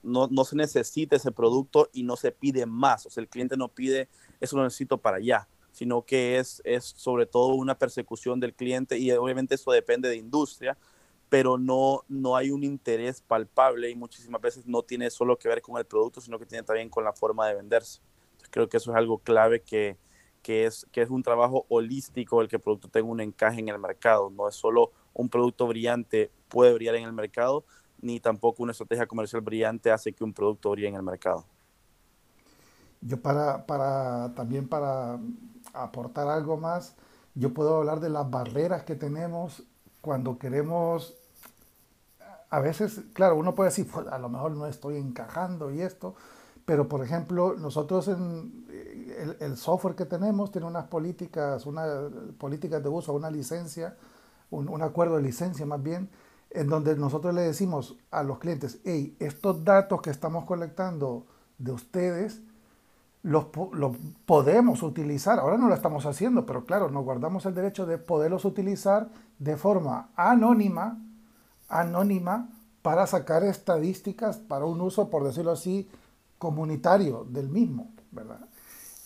no, 0.03 0.29
no, 0.29 0.45
se 0.45 0.57
necesita 0.57 1.17
ese 1.17 1.33
producto 1.33 1.89
y 1.93 2.03
no 2.03 2.17
se 2.17 2.33
pide 2.33 2.67
más. 2.67 3.07
O 3.07 3.11
sea, 3.11 3.23
el 3.23 3.29
cliente 3.29 3.57
no 3.57 3.69
pide, 3.69 4.09
eso 4.41 4.57
lo 4.57 4.65
necesito 4.65 4.99
para 4.99 5.19
allá, 5.19 5.49
sino 5.73 6.03
que 6.03 6.39
es, 6.39 6.61
es 6.65 6.85
sobre 6.85 7.27
todo 7.27 7.55
una 7.55 7.79
persecución 7.79 8.41
del 8.41 8.55
cliente 8.55 8.99
y 8.99 9.11
obviamente 9.13 9.55
eso 9.55 9.71
depende 9.73 10.09
de 10.09 10.17
industria, 10.17 10.77
pero 11.29 11.59
no, 11.59 12.05
no 12.09 12.37
hay 12.37 12.51
un 12.51 12.65
interés 12.65 13.21
palpable 13.21 13.91
y 13.91 13.95
muchísimas 13.95 14.41
veces 14.41 14.67
no 14.67 14.83
tiene 14.83 15.11
solo 15.11 15.39
que 15.39 15.49
ver 15.49 15.63
con 15.63 15.79
el 15.79 15.85
producto, 15.85 16.21
sino 16.21 16.39
que 16.39 16.47
tiene 16.47 16.65
también 16.65 16.89
con 16.89 17.05
la 17.05 17.13
forma 17.13 17.47
de 17.47 17.55
venderse. 17.55 18.01
creo 18.51 18.69
que 18.69 18.79
eso 18.79 18.91
es 18.91 18.97
algo 18.97 19.19
clave 19.19 19.61
que, 19.63 19.99
que, 20.43 20.65
es, 20.65 20.87
que 20.91 21.03
es 21.03 21.11
un 21.11 21.23
trabajo 21.23 21.67
holístico 21.69 22.41
el 22.41 22.49
que 22.49 22.57
el 22.57 22.63
producto 22.63 22.89
tenga 22.89 23.09
un 23.09 23.21
encaje 23.21 23.61
en 23.61 23.69
el 23.69 23.79
mercado. 23.79 24.31
No 24.31 24.49
es 24.49 24.55
solo 24.55 24.93
un 25.13 25.29
producto 25.29 25.67
brillante 25.67 26.31
puede 26.49 26.73
brillar 26.73 26.95
en 26.95 27.05
el 27.05 27.13
mercado, 27.13 27.65
ni 28.01 28.21
tampoco 28.21 28.63
una 28.63 28.73
estrategia 28.73 29.07
comercial 29.07 29.43
brillante 29.43 29.91
hace 29.91 30.13
que 30.13 30.25
un 30.25 30.33
producto 30.33 30.71
brille 30.71 30.89
en 30.89 30.95
el 30.95 31.03
mercado. 31.03 31.45
Yo 33.01 33.21
para, 33.21 33.67
para 33.67 34.35
también 34.35 34.69
para 34.69 35.19
aportar 35.73 36.29
algo 36.29 36.57
más, 36.57 36.95
yo 37.35 37.55
puedo 37.55 37.77
hablar 37.77 38.01
de 38.01 38.11
las 38.11 38.29
barreras 38.31 38.83
que 38.83 38.97
tenemos 38.97 39.63
cuando 40.01 40.39
queremos, 40.39 41.15
a 42.51 42.61
veces, 42.61 43.03
claro, 43.13 43.37
uno 43.37 43.55
puede 43.55 43.71
decir, 43.71 43.89
pues, 43.91 44.07
a 44.07 44.19
lo 44.19 44.29
mejor 44.29 44.53
no 44.53 44.67
estoy 44.67 44.97
encajando 44.97 45.71
y 45.71 45.83
esto, 45.83 46.15
pero 46.65 46.89
por 46.89 47.05
ejemplo, 47.05 47.55
nosotros 47.59 48.09
en 48.09 48.67
el, 49.19 49.37
el 49.41 49.57
software 49.57 49.95
que 49.95 50.05
tenemos 50.05 50.51
tiene 50.51 50.67
unas 50.67 50.87
políticas, 50.87 51.67
unas 51.67 52.11
políticas 52.39 52.83
de 52.83 52.89
uso, 52.89 53.13
una 53.13 53.31
licencia, 53.31 53.97
un, 54.51 54.69
un 54.69 54.83
acuerdo 54.83 55.17
de 55.17 55.23
licencia 55.23 55.67
más 55.67 55.83
bien, 55.83 56.11
en 56.51 56.69
donde 56.69 56.97
nosotros 56.97 57.35
le 57.35 57.43
decimos 57.43 57.97
a 58.11 58.23
los 58.23 58.39
clientes, 58.39 58.81
hey, 58.85 59.17
estos 59.19 59.65
datos 59.65 60.01
que 60.01 60.11
estamos 60.11 60.45
colectando 60.45 61.27
de 61.59 61.73
ustedes, 61.73 62.41
los, 63.23 63.47
podemos 64.27 64.83
utilizar, 64.83 65.39
ahora 65.39 65.59
no 65.59 65.69
lo 65.69 65.75
estamos 65.75 66.07
haciendo, 66.07 66.47
pero 66.47 66.65
claro, 66.65 66.91
nos 66.91 67.05
guardamos 67.05 67.45
el 67.47 67.55
derecho 67.55 67.87
de 67.87 67.99
poderlos 67.99 68.45
utilizar 68.45 69.09
de 69.39 69.57
forma 69.57 70.11
anónima, 70.17 70.99
anónima, 71.69 72.49
para 72.83 73.07
sacar 73.07 73.43
estadísticas 73.43 74.39
para 74.39 74.65
un 74.65 74.81
uso, 74.81 75.11
por 75.11 75.25
decirlo 75.25 75.53
así, 75.53 75.91
comunitario 76.39 77.27
del 77.29 77.49
mismo, 77.49 77.91
¿verdad? 78.13 78.41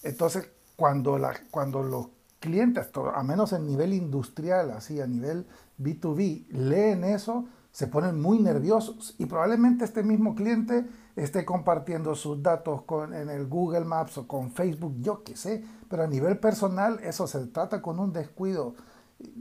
Entonces, 0.02 0.49
cuando, 0.76 1.19
la, 1.19 1.35
cuando 1.50 1.83
los 1.83 2.09
clientes, 2.38 2.90
a 3.14 3.23
menos 3.23 3.52
en 3.52 3.66
nivel 3.66 3.92
industrial, 3.92 4.71
así 4.73 5.00
a 5.00 5.07
nivel 5.07 5.47
B2B, 5.81 6.49
leen 6.49 7.04
eso, 7.04 7.47
se 7.71 7.87
ponen 7.87 8.21
muy 8.21 8.38
nerviosos 8.38 9.14
y 9.19 9.26
probablemente 9.26 9.85
este 9.85 10.02
mismo 10.02 10.35
cliente 10.35 10.87
esté 11.16 11.45
compartiendo 11.45 12.14
sus 12.14 12.42
datos 12.42 12.83
con, 12.83 13.14
en 13.14 13.28
el 13.28 13.47
Google 13.47 13.85
Maps 13.85 14.19
o 14.19 14.26
con 14.26 14.50
Facebook, 14.50 14.95
yo 15.00 15.23
qué 15.23 15.37
sé, 15.37 15.64
pero 15.88 16.04
a 16.04 16.07
nivel 16.07 16.38
personal 16.38 17.00
eso 17.02 17.26
se 17.26 17.47
trata 17.47 17.83
con 17.83 17.99
un 17.99 18.12
descuido 18.12 18.75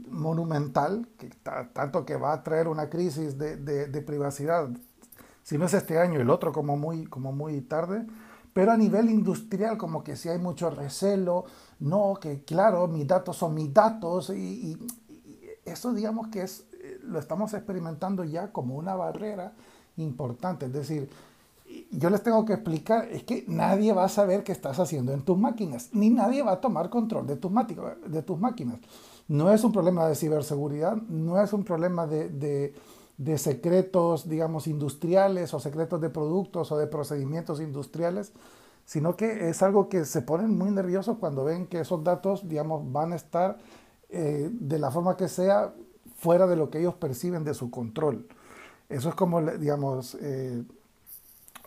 monumental, 0.08 1.08
que, 1.18 1.30
tanto 1.72 2.04
que 2.04 2.16
va 2.16 2.32
a 2.32 2.42
traer 2.42 2.68
una 2.68 2.88
crisis 2.88 3.38
de, 3.38 3.56
de, 3.56 4.00
privacidad, 4.02 4.68
si 5.42 5.58
no 5.58 5.64
es 5.66 5.74
este 5.74 5.98
año, 5.98 6.20
el 6.20 6.30
otro 6.30 6.52
como 6.52 6.76
muy, 6.76 7.06
como 7.06 7.32
muy 7.32 7.60
tarde, 7.62 8.06
pero 8.52 8.72
a 8.72 8.76
nivel 8.76 9.10
industrial 9.10 9.78
como 9.78 10.04
que 10.04 10.14
si 10.14 10.28
hay 10.28 10.38
mucho 10.38 10.70
recelo, 10.70 11.46
no, 11.80 12.18
que 12.20 12.44
claro, 12.44 12.86
mis 12.86 13.06
datos 13.06 13.38
son 13.38 13.54
mis 13.54 13.72
datos 13.72 14.30
y, 14.30 14.78
eso 15.64 15.92
digamos 15.92 16.28
que 16.28 16.42
es, 16.42 16.66
eh, 16.72 16.98
lo 17.04 17.20
estamos 17.20 17.54
experimentando 17.54 18.24
ya 18.24 18.50
como 18.50 18.74
una 18.74 18.96
barrera 18.96 19.52
importante. 19.96 20.66
Es 20.66 20.72
decir, 20.72 21.08
yo 21.90 22.10
les 22.10 22.22
tengo 22.22 22.44
que 22.44 22.54
explicar, 22.54 23.08
es 23.10 23.24
que 23.24 23.44
nadie 23.48 23.92
va 23.92 24.04
a 24.04 24.08
saber 24.08 24.44
qué 24.44 24.52
estás 24.52 24.78
haciendo 24.78 25.12
en 25.12 25.22
tus 25.22 25.38
máquinas, 25.38 25.90
ni 25.92 26.10
nadie 26.10 26.42
va 26.42 26.52
a 26.52 26.60
tomar 26.60 26.90
control 26.90 27.26
de 27.26 27.36
tus, 27.36 27.50
máquinas. 27.50 28.78
No 29.28 29.52
es 29.52 29.64
un 29.64 29.72
problema 29.72 30.06
de 30.06 30.14
ciberseguridad, 30.14 30.96
no 30.96 31.40
es 31.40 31.52
un 31.52 31.64
problema 31.64 32.06
de, 32.06 32.74
de 33.18 33.38
secretos, 33.38 34.28
digamos, 34.28 34.66
industriales 34.66 35.54
o 35.54 35.60
secretos 35.60 36.00
de 36.00 36.10
productos 36.10 36.72
o 36.72 36.78
de 36.78 36.86
procedimientos 36.86 37.60
industriales, 37.60 38.32
sino 38.84 39.16
que 39.16 39.48
es 39.48 39.62
algo 39.62 39.88
que 39.88 40.04
se 40.04 40.22
ponen 40.22 40.56
muy 40.56 40.70
nerviosos 40.70 41.18
cuando 41.18 41.44
ven 41.44 41.66
que 41.66 41.80
esos 41.80 42.02
datos, 42.02 42.48
digamos, 42.48 42.90
van 42.90 43.12
a 43.12 43.16
estar 43.16 43.58
eh, 44.10 44.50
de 44.52 44.78
la 44.78 44.90
forma 44.90 45.16
que 45.16 45.28
sea 45.28 45.72
fuera 46.16 46.46
de 46.46 46.56
lo 46.56 46.70
que 46.70 46.80
ellos 46.80 46.94
perciben 46.94 47.44
de 47.44 47.54
su 47.54 47.70
control. 47.70 48.26
Eso 48.88 49.08
es 49.08 49.14
como, 49.14 49.40
digamos, 49.40 50.16
eh, 50.20 50.62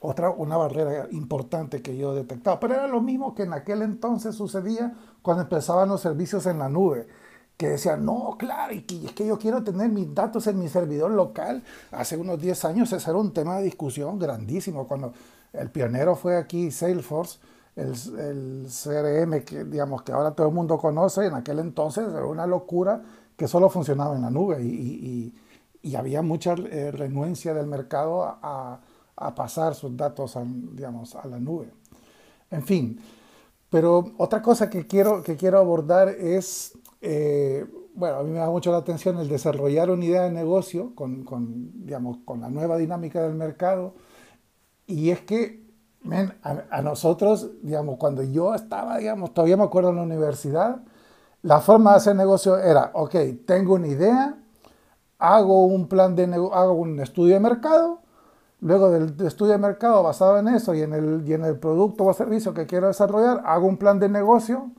otra, 0.01 0.29
una 0.29 0.57
barrera 0.57 1.07
importante 1.11 1.81
que 1.81 1.97
yo 1.97 2.13
he 2.13 2.15
detectado. 2.15 2.59
Pero 2.59 2.75
era 2.75 2.87
lo 2.87 3.01
mismo 3.01 3.33
que 3.35 3.43
en 3.43 3.53
aquel 3.53 3.81
entonces 3.81 4.35
sucedía 4.35 4.93
cuando 5.21 5.43
empezaban 5.43 5.89
los 5.89 6.01
servicios 6.01 6.45
en 6.45 6.59
la 6.59 6.69
nube, 6.69 7.07
que 7.57 7.69
decían, 7.69 8.05
no, 8.05 8.35
claro, 8.37 8.73
y 8.73 9.05
es 9.05 9.13
que 9.13 9.25
yo 9.25 9.39
quiero 9.39 9.63
tener 9.63 9.89
mis 9.89 10.13
datos 10.13 10.45
en 10.47 10.59
mi 10.59 10.67
servidor 10.67 11.11
local. 11.11 11.63
Hace 11.91 12.17
unos 12.17 12.39
10 12.39 12.65
años 12.65 12.91
ese 12.91 13.09
era 13.09 13.17
un 13.17 13.33
tema 13.33 13.57
de 13.57 13.63
discusión 13.63 14.19
grandísimo. 14.19 14.87
Cuando 14.87 15.13
el 15.53 15.69
pionero 15.71 16.15
fue 16.15 16.37
aquí 16.37 16.69
Salesforce, 16.69 17.39
el, 17.75 17.93
el 18.19 18.67
CRM 18.67 19.43
que, 19.43 19.63
digamos, 19.65 20.03
que 20.03 20.11
ahora 20.11 20.31
todo 20.31 20.47
el 20.47 20.53
mundo 20.53 20.77
conoce, 20.77 21.25
en 21.25 21.33
aquel 21.33 21.59
entonces 21.59 22.07
era 22.07 22.25
una 22.25 22.45
locura 22.45 23.01
que 23.35 23.47
solo 23.47 23.69
funcionaba 23.69 24.15
en 24.15 24.21
la 24.21 24.29
nube 24.29 24.61
y, 24.61 25.33
y, 25.81 25.95
había 25.95 26.23
mucha 26.23 26.53
eh, 26.53 26.91
renuencia 26.91 27.53
del 27.53 27.67
mercado 27.67 28.23
a, 28.23 28.39
a, 28.41 28.79
pasar 29.15 29.75
sus 29.75 29.95
datos 29.95 30.35
a, 30.35 30.43
digamos, 30.45 31.15
a 31.15 31.27
la 31.27 31.39
nube. 31.39 31.71
En 32.51 32.63
fin, 32.63 32.99
pero 33.69 34.13
otra 34.17 34.41
cosa 34.41 34.69
que 34.69 34.87
quiero, 34.87 35.23
que 35.23 35.35
quiero 35.35 35.59
abordar 35.59 36.09
es, 36.09 36.77
eh, 37.01 37.65
bueno, 37.93 38.17
a 38.17 38.23
mí 38.23 38.31
me 38.31 38.39
da 38.39 38.49
mucho 38.49 38.71
la 38.71 38.77
atención 38.77 39.17
el 39.17 39.27
desarrollar 39.27 39.89
una 39.89 40.05
idea 40.05 40.23
de 40.23 40.31
negocio 40.31 40.93
con, 40.95 41.23
con, 41.23 41.85
digamos, 41.85 42.17
con 42.25 42.41
la 42.41 42.49
nueva 42.49 42.77
dinámica 42.77 43.21
del 43.21 43.35
mercado. 43.35 43.95
Y 44.87 45.09
es 45.09 45.21
que 45.21 45.65
a, 46.43 46.63
a, 46.69 46.81
nosotros, 46.81 47.49
digamos, 47.63 47.97
cuando 47.97 48.23
yo 48.23 48.53
estaba, 48.53 48.97
digamos, 48.97 49.33
todavía 49.33 49.57
me 49.57 49.63
acuerdo 49.63 49.89
en 49.89 49.95
la 49.97 50.03
universidad, 50.03 50.81
la 51.41 51.59
forma 51.59 51.91
de 51.91 51.97
hacer 51.97 52.15
negocio 52.15 52.57
era, 52.57 52.91
ok, 52.93 53.15
tengo 53.45 53.75
una 53.75 53.87
idea, 53.87 54.37
hago 55.19 55.65
un 55.65 55.87
plan 55.87 56.15
de 56.15 56.23
hago 56.25 56.73
un 56.73 56.99
estudio 56.99 57.33
de 57.35 57.39
mercado, 57.39 57.99
luego 58.61 58.89
del 58.89 59.15
estudio 59.25 59.53
de 59.53 59.57
mercado 59.57 60.03
basado 60.03 60.37
en 60.37 60.47
eso 60.47 60.73
y 60.73 60.81
en, 60.81 60.93
el, 60.93 61.23
y 61.27 61.33
en 61.33 61.45
el 61.45 61.59
producto 61.59 62.05
o 62.05 62.13
servicio 62.13 62.53
que 62.53 62.65
quiero 62.65 62.87
desarrollar, 62.87 63.41
hago 63.45 63.67
un 63.67 63.77
plan 63.77 63.99
de 63.99 64.09
negocio, 64.09 64.71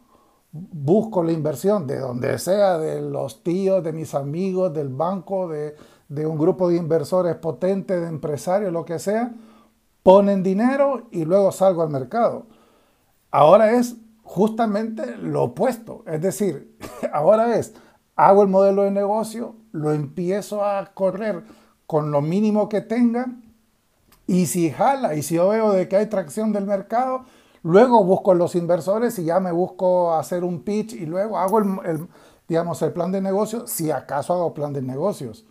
busco 0.53 1.23
la 1.23 1.33
inversión 1.33 1.87
de 1.87 1.99
donde 1.99 2.39
sea, 2.39 2.79
de 2.79 3.01
los 3.03 3.43
tíos, 3.43 3.83
de 3.85 3.93
mis 3.93 4.15
amigos, 4.15 4.73
del 4.73 4.89
banco, 4.89 5.49
de, 5.49 5.77
de 6.09 6.27
un 6.27 6.39
grupo 6.39 6.69
de 6.69 6.77
inversores 6.77 7.37
potentes, 7.37 8.01
de 8.01 8.09
empresarios, 8.09 8.73
lo 8.73 8.85
que 8.85 8.99
sea, 8.99 9.35
ponen 10.03 10.43
dinero 10.43 11.09
y 11.11 11.25
luego 11.25 11.53
salgo 11.53 11.83
al 11.83 11.91
mercado. 11.91 12.47
Ahora 13.31 13.73
es 13.73 13.97
justamente 14.23 15.17
lo 15.17 15.45
opuesto. 15.45 16.03
Es 16.07 16.21
decir, 16.21 16.77
ahora 17.13 17.57
es, 17.57 17.75
hago 18.15 18.43
el 18.43 18.49
modelo 18.49 18.83
de 18.83 18.91
negocio, 18.91 19.57
lo 19.73 19.93
empiezo 19.93 20.65
a 20.65 20.93
correr 20.95 21.45
con 21.87 22.11
lo 22.11 22.23
mínimo 22.23 22.69
que 22.69 22.81
tenga 22.81 23.27
y 24.27 24.47
si 24.47 24.71
jala 24.71 25.15
y 25.15 25.23
si 25.23 25.37
yo 25.37 25.49
veo 25.49 25.73
de 25.73 25.89
que 25.89 25.97
hay 25.97 26.07
tracción 26.07 26.53
del 26.53 26.67
mercado, 26.67 27.25
luego 27.63 28.05
busco 28.05 28.35
los 28.35 28.55
inversores 28.55 29.19
y 29.19 29.25
ya 29.25 29.41
me 29.41 29.53
busco 29.53 30.15
hacer 30.15 30.45
un 30.45 30.63
pitch 30.63 30.95
y 30.95 31.07
luego 31.07 31.39
hago 31.39 31.59
el, 31.59 32.09
digamos, 32.49 32.83
el 32.83 32.93
plan 32.93 33.13
de 33.13 33.21
negocio, 33.21 33.67
si 33.67 33.91
acaso 33.91 34.33
hago 34.33 34.55
plan 34.55 34.73
de 34.73 34.83
negocios. 34.83 35.45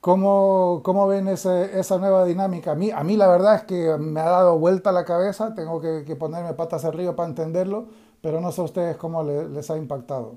¿Cómo, 0.00 0.80
cómo 0.84 1.08
ven 1.08 1.26
esa 1.26 1.98
nueva 1.98 2.24
dinámica? 2.24 2.72
A 2.72 2.74
mí, 2.76 2.92
a 2.92 3.02
mí 3.02 3.16
la 3.16 3.26
verdad 3.26 3.56
es 3.56 3.62
que 3.64 3.96
me 3.98 4.20
ha 4.20 4.28
dado 4.28 4.56
vuelta 4.58 4.92
la 4.92 5.04
cabeza, 5.04 5.54
tengo 5.54 5.80
que, 5.80 6.14
ponerme 6.14 6.54
patas 6.54 6.84
arriba 6.84 7.16
para 7.16 7.28
entenderlo, 7.28 7.88
pero 8.20 8.40
no 8.40 8.52
sé 8.52 8.60
a 8.60 8.64
ustedes 8.64 8.96
cómo 8.96 9.24
les 9.24 9.70
ha 9.70 9.76
impactado. 9.76 10.36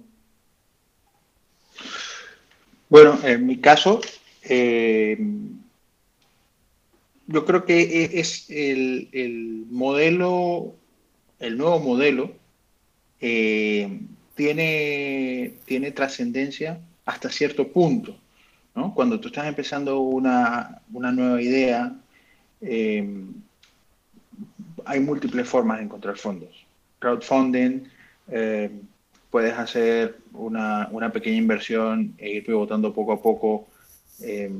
Bueno, 2.89 3.17
en 3.23 3.45
mi 3.45 3.61
caso, 3.61 4.01
eh, 4.43 5.15
yo 7.31 7.45
creo 7.45 7.65
que 7.65 7.81
e, 7.81 8.19
es 8.19 8.49
el, 8.49 9.09
el 9.11 9.65
modelo, 9.69 10.75
el 11.39 11.57
nuevo 11.57 11.79
modelo, 11.79 12.31
eh, 13.19 13.99
tiene, 14.35 15.53
tiene 15.65 15.91
trascendencia 15.91 16.79
hasta 17.05 17.29
cierto 17.29 17.67
punto. 17.67 18.17
Cuando 18.95 19.19
tú 19.19 19.27
estás 19.27 19.47
empezando 19.47 19.99
una, 19.99 20.81
nueva 20.89 21.41
idea, 21.41 21.93
eh, 22.61 23.05
hay 24.85 24.99
múltiples 25.01 25.47
formas 25.47 25.77
de 25.77 25.83
encontrar 25.83 26.17
fondos. 26.17 26.65
Crowdfunding, 26.99 27.83
eh, 28.29 28.71
puedes 29.29 29.53
hacer 29.53 30.19
una, 30.33 30.89
pequeña 31.11 31.37
inversión 31.37 32.13
e 32.17 32.29
ir 32.31 32.45
pivotando 32.45 32.93
poco 32.93 33.11
a 33.11 33.21
poco 33.21 33.67
eh, 34.21 34.51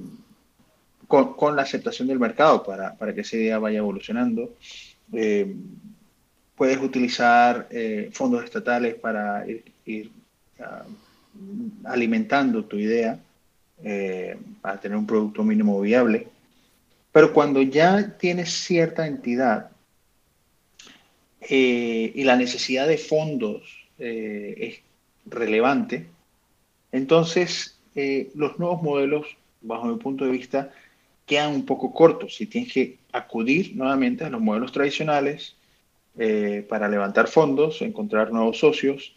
con, 1.11 1.55
la 1.55 1.61
aceptación 1.61 2.07
del 2.07 2.19
mercado 2.19 2.63
para, 2.63 2.95
que 3.13 3.21
esa 3.21 3.37
idea 3.37 3.59
vaya 3.59 3.79
evolucionando. 3.79 4.55
puedes 6.55 6.77
utilizar 6.79 7.67
fondos 8.11 8.43
estatales 8.43 8.95
para 8.95 9.45
ir, 9.85 10.11
ah, 10.59 10.85
alimentando 11.85 12.65
tu 12.65 12.77
idea 12.77 13.19
eh, 13.83 14.37
para 14.61 14.79
tener 14.79 14.97
un 14.97 15.07
producto 15.07 15.43
mínimo 15.43 15.79
viable. 15.81 16.27
Pero 17.11 17.33
cuando 17.33 17.61
ya 17.61 18.17
tienes 18.17 18.51
cierta 18.51 19.07
entidad 19.07 19.71
eh, 21.41 22.11
y 22.13 22.23
la 22.23 22.35
necesidad 22.35 22.87
de 22.87 22.97
fondos 22.97 23.89
eh, 23.97 24.55
es 24.57 24.79
relevante, 25.25 26.07
entonces 26.91 27.77
los 28.35 28.57
nuevos 28.57 28.81
modelos, 28.81 29.27
bajo 29.61 29.87
mi 29.87 29.97
punto 29.97 30.23
de 30.25 30.31
vista, 30.31 30.71
quedan 31.31 31.53
un 31.55 31.65
poco 31.65 31.93
cortos. 31.93 32.35
Si 32.35 32.45
tienes 32.45 32.73
que 32.73 32.97
acudir 33.13 33.73
nuevamente 33.73 34.25
a 34.25 34.29
los 34.29 34.41
modelos 34.41 34.73
tradicionales 34.73 35.55
para 36.67 36.89
levantar 36.89 37.29
fondos, 37.29 37.81
encontrar 37.81 38.33
nuevos 38.33 38.59
socios 38.59 39.15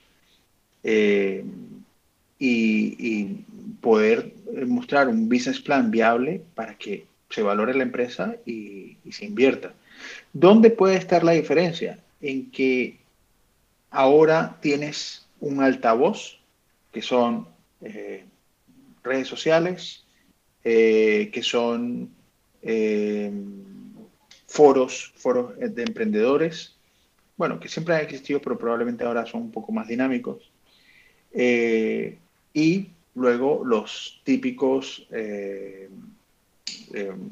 y, 2.38 3.36
poder 3.80 4.32
mostrar 4.64 5.08
un 5.08 5.28
business 5.28 5.60
plan 5.60 5.90
viable 5.90 6.40
para 6.54 6.78
que 6.78 7.04
se 7.30 7.42
valore 7.42 7.74
la 7.74 7.82
empresa 7.82 8.36
y, 8.46 8.96
se 9.10 9.24
invierta. 9.24 9.74
¿Dónde 10.32 10.70
puede 10.70 10.96
estar 10.96 11.24
la 11.24 11.32
diferencia? 11.32 11.98
En 12.20 12.48
que 12.52 12.98
ahora 13.90 14.56
tienes 14.60 15.26
un 15.40 15.60
altavoz, 15.60 16.38
que 16.92 17.02
son 17.02 17.48
eh, 17.82 18.24
redes 19.02 19.26
sociales, 19.26 20.03
eh, 20.64 21.30
que 21.32 21.42
son 21.42 22.10
eh, 22.62 23.30
foros, 24.46 25.12
foros 25.16 25.58
de 25.58 25.82
emprendedores, 25.82 26.76
bueno, 27.36 27.60
que 27.60 27.68
siempre 27.68 27.94
han 27.94 28.02
existido, 28.02 28.40
pero 28.40 28.58
probablemente 28.58 29.04
ahora 29.04 29.26
son 29.26 29.42
un 29.42 29.50
poco 29.50 29.72
más 29.72 29.88
dinámicos. 29.88 30.50
y 32.54 32.88
Luego, 33.14 33.64
los 33.64 34.20
típicos 34.24 35.06
eh, 35.12 35.88
em, 36.92 37.30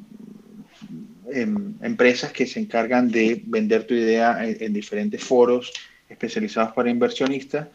em, 1.30 1.74
empresas 1.82 2.32
que 2.32 2.46
se 2.46 2.60
encargan 2.60 3.10
de 3.10 3.42
vender 3.44 3.84
tu 3.84 3.94
idea 3.94 4.46
en, 4.46 4.72
diferentes 4.72 5.22
foros 5.22 5.72
especializados 6.08 6.72
para 6.72 6.90
inversionistas 6.90 7.66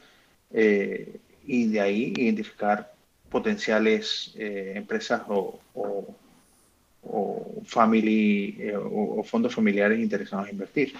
eh, 0.54 1.18
y 1.46 1.68
de 1.68 1.82
ahí 1.82 2.14
identificar 2.16 2.94
potenciales 3.30 4.34
eh, 4.38 4.74
empresas 4.76 5.22
o, 5.28 5.60
family 7.66 8.72
o, 8.76 9.24
fondos 9.24 9.54
familiares 9.54 10.00
interesados 10.00 10.48
en 10.48 10.54
invertir. 10.54 10.94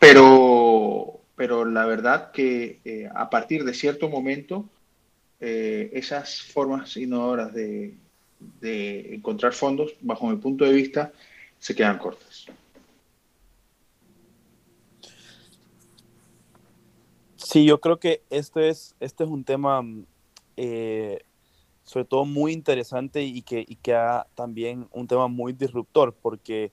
Pero, 0.00 1.20
pero 1.36 1.64
la 1.64 1.86
verdad 1.86 2.32
que 2.32 3.08
a 3.14 3.28
partir 3.30 3.64
de 3.64 3.74
cierto 3.74 4.08
momento 4.08 4.68
eh, 5.44 5.90
esas 5.98 6.40
formas 6.40 6.96
innovadoras 6.96 7.52
de, 7.52 7.96
encontrar 9.12 9.52
fondos, 9.52 9.92
bajo 10.00 10.28
mi 10.28 10.36
punto 10.36 10.64
de 10.64 10.72
vista, 10.72 11.12
se 11.58 11.74
quedan 11.74 11.98
cortas. 11.98 12.46
Sí, 17.34 17.64
yo 17.64 17.80
creo 17.80 17.98
que 17.98 18.22
este 18.30 18.68
es, 18.68 18.94
este 19.00 19.24
es 19.24 19.30
un 19.30 19.42
tema 19.42 19.82
eh, 20.56 21.24
sobre 21.84 22.04
todo 22.04 22.24
muy 22.24 22.52
interesante 22.52 23.22
y 23.22 23.42
que, 23.42 23.64
y 23.66 23.76
que 23.76 23.94
ha 23.94 24.26
también 24.34 24.88
un 24.92 25.06
tema 25.06 25.28
muy 25.28 25.52
disruptor, 25.52 26.14
porque 26.14 26.72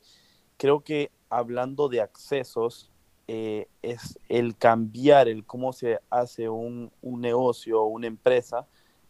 creo 0.58 0.82
que 0.82 1.12
hablando 1.30 1.89
de 1.89 2.02
accesos, 2.02 2.92
eh, 3.28 3.68
es 3.84 4.18
el 4.28 4.58
cambiar 4.58 5.28
el 5.28 5.46
cómo 5.46 5.72
se 5.72 6.00
hace 6.10 6.50
un, 6.50 6.92
un 7.02 7.22
negocio 7.22 7.82
o 7.82 7.86
una 7.86 8.08
empresa, 8.08 8.68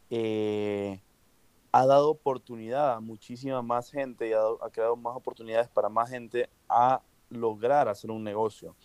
eh, 0.09 1.01
ha 1.71 1.85
dado 1.85 2.09
oportunidad 2.09 2.93
a 2.93 2.99
muchísima 2.99 3.61
más 3.61 3.91
gente 3.91 4.27
y 4.29 4.33
ha, 4.33 4.69
creado 4.71 4.95
más 4.95 5.15
oportunidades 5.15 5.69
para 5.69 5.87
más 5.87 6.09
gente 6.09 6.49
a 6.67 7.01
lograr 7.29 7.87
hacer 7.87 8.11
un 8.11 8.23
negocio. 8.23 8.75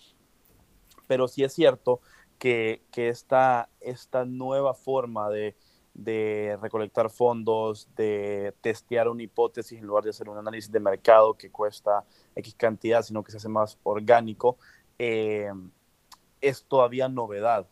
Pero 1.07 1.27
sí 1.29 1.42
es 1.42 1.53
cierto 1.53 2.01
que, 2.38 2.83
que 2.92 3.09
esta, 3.09 3.70
esta 3.81 4.25
nueva 4.25 4.75
forma 4.75 5.31
de, 5.31 5.57
de 5.94 6.59
recolectar 6.61 7.09
fondos, 7.09 7.88
de 7.96 8.52
testear 8.61 9.09
una 9.09 9.22
hipótesis 9.22 9.78
en 9.78 9.87
lugar 9.87 10.04
de 10.04 10.11
hacer 10.11 10.28
un 10.28 10.37
análisis 10.37 10.70
de 10.70 10.80
mercado 10.80 11.35
que 11.35 11.50
cuesta 11.50 12.04
X 12.35 12.54
cantidad, 12.57 13.02
sino 13.02 13.22
que 13.22 13.30
se 13.30 13.38
hace 13.38 13.48
más 13.48 13.78
orgánico, 13.85 14.59
eh, 14.98 15.52
es 16.40 16.64
todavía 16.64 17.09
novedad. 17.09 17.66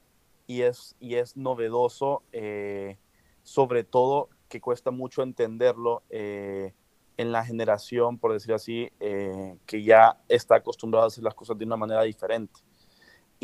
y 0.46 0.62
es, 0.62 0.96
y 1.00 1.14
es 1.14 1.36
novedoso, 1.36 2.22
eh, 2.32 2.98
sobre 3.42 3.84
todo 3.84 4.28
que 4.48 4.60
cuesta 4.60 4.90
mucho 4.90 5.22
entenderlo 5.22 6.02
eh, 6.10 6.74
en 7.16 7.32
la 7.32 7.44
generación, 7.44 8.18
por 8.18 8.32
decir 8.32 8.52
así, 8.52 8.90
que 8.98 9.82
ya 9.82 10.18
está 10.28 10.56
acostumbrada 10.56 11.06
a 11.06 11.08
hacer 11.08 11.24
las 11.24 11.34
cosas 11.34 11.56
de 11.56 11.64
una 11.64 11.76
manera 11.76 12.02
diferente. 12.02 12.60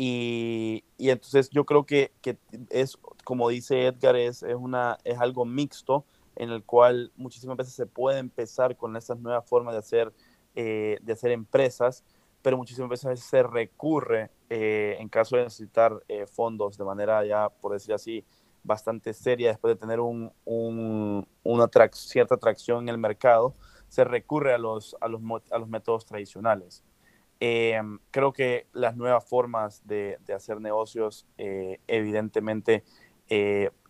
Y, 0.01 0.85
y 0.97 1.09
entonces 1.09 1.49
yo 1.49 1.65
creo 1.65 1.85
que, 1.85 2.13
que, 2.21 2.37
es, 2.69 2.97
como 3.25 3.49
dice 3.49 3.85
Edgar, 3.85 4.15
es, 4.15 4.43
es, 4.43 4.55
una, 4.55 4.97
es 5.03 5.19
algo 5.19 5.43
mixto 5.43 6.05
en 6.37 6.51
el 6.51 6.63
cual 6.63 7.11
muchísimas 7.17 7.57
veces 7.57 7.73
se 7.73 7.85
puede 7.85 8.19
empezar 8.19 8.77
con 8.77 8.95
estas 8.95 9.19
nuevas 9.19 9.45
formas 9.45 9.73
de 9.73 9.79
hacer, 9.79 10.13
de 10.55 11.11
hacer 11.11 11.31
empresas, 11.31 12.05
pero 12.41 12.55
muchísimas 12.55 12.89
veces 12.89 13.19
se 13.19 13.43
recurre 13.43 14.31
eh, 14.49 14.95
en 14.99 15.09
caso 15.09 15.35
de 15.35 15.43
necesitar 15.43 16.01
eh, 16.07 16.25
fondos 16.27 16.77
de 16.77 16.85
manera 16.85 17.25
ya, 17.25 17.49
por 17.49 17.73
decir 17.73 17.93
así, 17.93 18.23
bastante 18.63 19.11
seria 19.13 19.49
después 19.49 19.75
de 19.75 19.81
tener 19.81 19.99
un, 19.99 20.31
un, 20.45 21.27
una 21.43 21.69
cierta 21.91 22.35
atracción 22.35 22.83
en 22.83 22.89
el 22.89 22.97
mercado, 22.97 23.53
se 23.89 24.05
recurre 24.05 24.53
a 24.53 24.57
los, 24.57 24.95
a 25.01 25.09
los, 25.09 25.21
a 25.51 25.57
los 25.57 25.67
métodos 25.67 26.05
tradicionales. 26.05 26.85
Eh, 27.39 27.81
creo 28.11 28.33
que 28.33 28.67
las 28.73 28.97
nuevas 28.97 29.23
formas 29.27 29.85
de, 29.85 30.19
hacer 30.35 30.59
negocios, 30.59 31.25
evidentemente, 31.37 32.83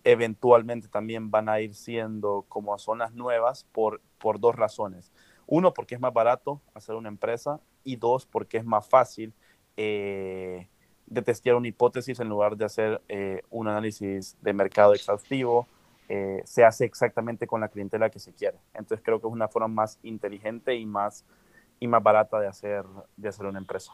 eventualmente 0.03 0.87
también 0.87 1.31
van 1.31 1.49
a 1.49 1.59
ir 1.59 1.75
siendo 1.75 2.45
como 2.47 2.77
zonas 2.77 3.13
nuevas 3.13 3.65
por, 3.71 4.01
por 4.17 4.39
dos 4.39 4.55
razones. 4.55 5.11
Uno, 5.51 5.73
porque 5.73 5.95
es 5.95 6.01
más 6.01 6.13
barato 6.13 6.61
hacer 6.75 6.95
una 6.95 7.09
empresa 7.09 7.59
y 7.83 7.95
dos, 7.95 8.27
porque 8.27 8.57
es 8.57 8.65
más 8.65 8.87
fácil 8.87 9.33
eh, 9.77 10.67
de 11.07 11.21
testear 11.23 11.55
una 11.55 11.67
hipótesis 11.67 12.19
en 12.19 12.29
lugar 12.29 12.55
de 12.55 12.65
hacer 12.65 13.01
eh, 13.09 13.41
un 13.49 13.67
análisis 13.67 14.37
de 14.41 14.53
mercado 14.53 14.93
exhaustivo. 14.93 15.67
Eh, 16.07 16.41
se 16.45 16.63
hace 16.63 16.85
exactamente 16.85 17.47
con 17.47 17.61
la 17.61 17.69
clientela 17.69 18.09
que 18.11 18.19
se 18.19 18.33
quiere. 18.33 18.57
Entonces 18.73 19.01
creo 19.03 19.19
que 19.19 19.27
es 19.27 19.33
una 19.33 19.47
forma 19.47 19.69
más 19.69 19.99
inteligente 20.03 20.75
y 20.75 20.85
más, 20.85 21.25
y 21.79 21.87
más 21.87 22.03
barata 22.03 22.39
de 22.39 22.47
hacer, 22.47 22.83
de 23.15 23.29
hacer 23.29 23.45
una 23.45 23.59
empresa. 23.59 23.93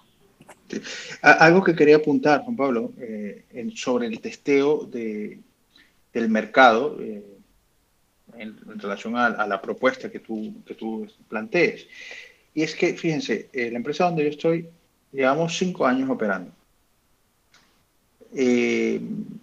Algo 1.22 1.64
que 1.64 1.76
quería 1.76 1.98
apuntar, 1.98 2.44
Juan 2.44 2.56
Pablo, 2.56 2.94
sobre 3.76 4.08
el 4.08 4.20
testeo 4.20 4.86
de, 4.86 5.40
del 6.14 6.30
mercado 6.30 6.98
en, 8.38 8.80
relación 8.80 9.18
a, 9.18 9.26
a, 9.28 9.48
la 9.48 9.62
propuesta 9.62 10.12
que 10.12 10.20
tú, 10.20 10.56
que 10.66 10.76
tú 10.76 11.08
plantees. 11.28 11.88
Y 12.54 12.64
es 12.64 12.74
que, 12.74 12.96
fíjense, 12.96 13.50
eh, 13.52 13.70
la 13.70 13.76
empresa 13.78 14.06
donde 14.06 14.24
yo 14.24 14.30
estoy, 14.30 14.70
llevamos 15.12 15.58
cinco 15.58 15.86
años 15.86 16.10
operando. 16.10 16.54
Eh, 18.34 19.02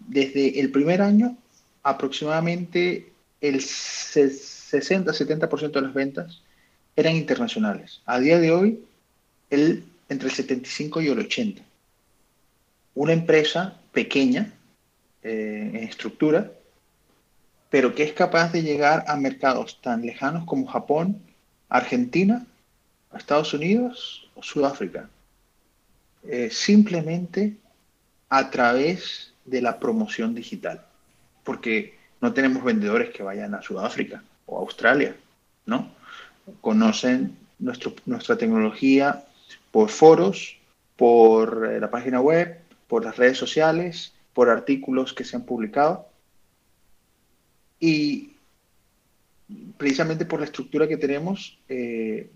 desde 0.09 0.59
el 0.59 0.73
primer 0.73 1.03
año, 1.03 1.37
aproximadamente 1.83 3.13
el 3.41 3.57
60-70% 3.57 5.73
de 5.73 5.83
las 5.83 5.95
ventas 5.95 6.43
eran 6.97 7.17
internacionales. 7.17 8.03
A 8.07 8.19
día 8.19 8.39
de 8.39 8.53
hoy, 8.53 8.85
el, 9.51 9.85
entre 10.09 10.29
el 10.29 10.35
75 10.35 11.01
y 11.01 11.09
el 11.09 11.19
80. 11.19 11.63
Una 12.95 13.13
empresa 13.13 13.79
pequeña 13.93 14.53
eh, 15.23 15.71
en 15.73 15.85
estructura, 15.85 16.53
pero 17.71 17.95
que 17.95 18.03
es 18.03 18.13
capaz 18.13 18.53
de 18.53 18.63
llegar 18.63 19.05
a 19.07 19.17
mercados 19.17 19.81
tan 19.81 20.03
lejanos 20.03 20.45
como 20.45 20.67
Japón, 20.67 21.23
Argentina 21.69 22.47
Estados 23.17 23.53
Unidos 23.55 24.29
o 24.35 24.43
Sudáfrica, 24.43 25.09
eh, 26.25 26.51
simplemente 26.51 27.57
a 28.29 28.51
través 28.51 29.35
de 29.45 29.61
la 29.61 29.79
promoción 29.79 30.35
digital, 30.35 30.85
porque 31.45 31.99
no 32.21 32.33
tenemos 32.33 32.65
vendedores 32.65 33.11
que 33.11 33.23
vayan 33.23 33.55
a 33.55 33.63
Sudáfrica 33.63 34.23
o 34.47 34.59
a 34.59 34.61
Australia, 34.61 35.17
¿no? 35.67 35.91
Conocen 36.61 37.37
nuestro, 37.59 37.95
nuestra 38.07 38.37
tecnología 38.37 39.25
por 39.71 39.89
foros, 39.89 40.57
por 40.97 41.71
eh, 41.71 41.81
la 41.81 41.91
página 41.91 42.21
web, 42.21 42.59
por 42.89 43.05
las 43.05 43.17
redes 43.17 43.39
sociales, 43.39 44.13
por 44.35 44.51
artículos 44.51 45.13
que 45.13 45.25
se 45.25 45.37
han 45.37 45.45
publicado. 45.45 46.07
Y 47.81 48.33
precisamente 49.77 50.25
por 50.25 50.41
la 50.41 50.47
estructura 50.47 50.89
que 50.89 50.97
tenemos, 50.97 51.59
eh, 51.69 52.31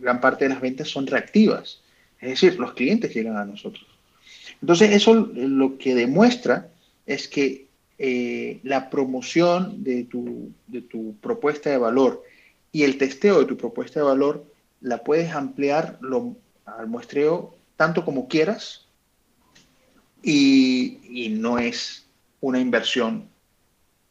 gran 0.00 0.20
parte 0.20 0.44
de 0.44 0.50
las 0.50 0.60
ventas 0.60 0.88
son 0.88 1.06
reactivas. 1.06 1.80
Es 2.20 2.30
decir, 2.40 2.58
los 2.58 2.72
clientes 2.72 3.14
llegan 3.14 3.36
a 3.36 3.44
nosotros. 3.44 3.86
Entonces, 4.60 4.92
eso 4.92 5.14
lo 5.14 5.76
que 5.78 5.94
demuestra 5.94 6.68
es 7.06 7.28
que 7.28 7.66
eh, 7.98 8.60
la 8.62 8.90
promoción 8.90 9.84
de 9.84 10.04
tu, 10.04 10.50
de 10.66 10.82
tu, 10.82 11.14
propuesta 11.20 11.70
de 11.70 11.78
valor 11.78 12.22
y 12.74 12.82
el 12.82 12.98
testeo 12.98 13.38
de 13.38 13.46
tu 13.46 13.56
propuesta 13.56 14.00
de 14.00 14.06
valor 14.06 14.44
la 14.80 15.04
puedes 15.04 15.32
ampliar 15.32 15.96
lo, 16.00 16.36
al 16.66 16.88
muestreo 16.88 17.54
tanto 17.76 18.04
como 18.04 18.26
quieras 18.26 18.86
y, 20.24 21.28
no 21.38 21.58
es 21.58 22.04
una 22.40 22.58
inversión 22.58 23.28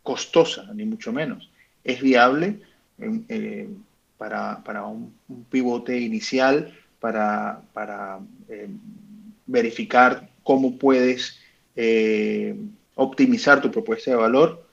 costosa, 0.02 0.72
ni 0.74 0.86
mucho 0.86 1.12
menos. 1.12 1.50
Es 1.84 2.02
viable. 2.02 2.62
Eh, 3.00 3.70
para, 4.18 4.86
un, 4.86 5.14
pivote 5.50 6.00
inicial, 6.00 6.74
para, 7.02 8.20
eh, 8.48 8.70
verificar 9.46 10.30
cómo 10.42 10.78
puedes 10.78 11.38
eh, 11.76 12.56
optimizar 12.96 13.62
tu 13.62 13.70
propuesta 13.70 14.12
de 14.12 14.18
valor. 14.18 14.66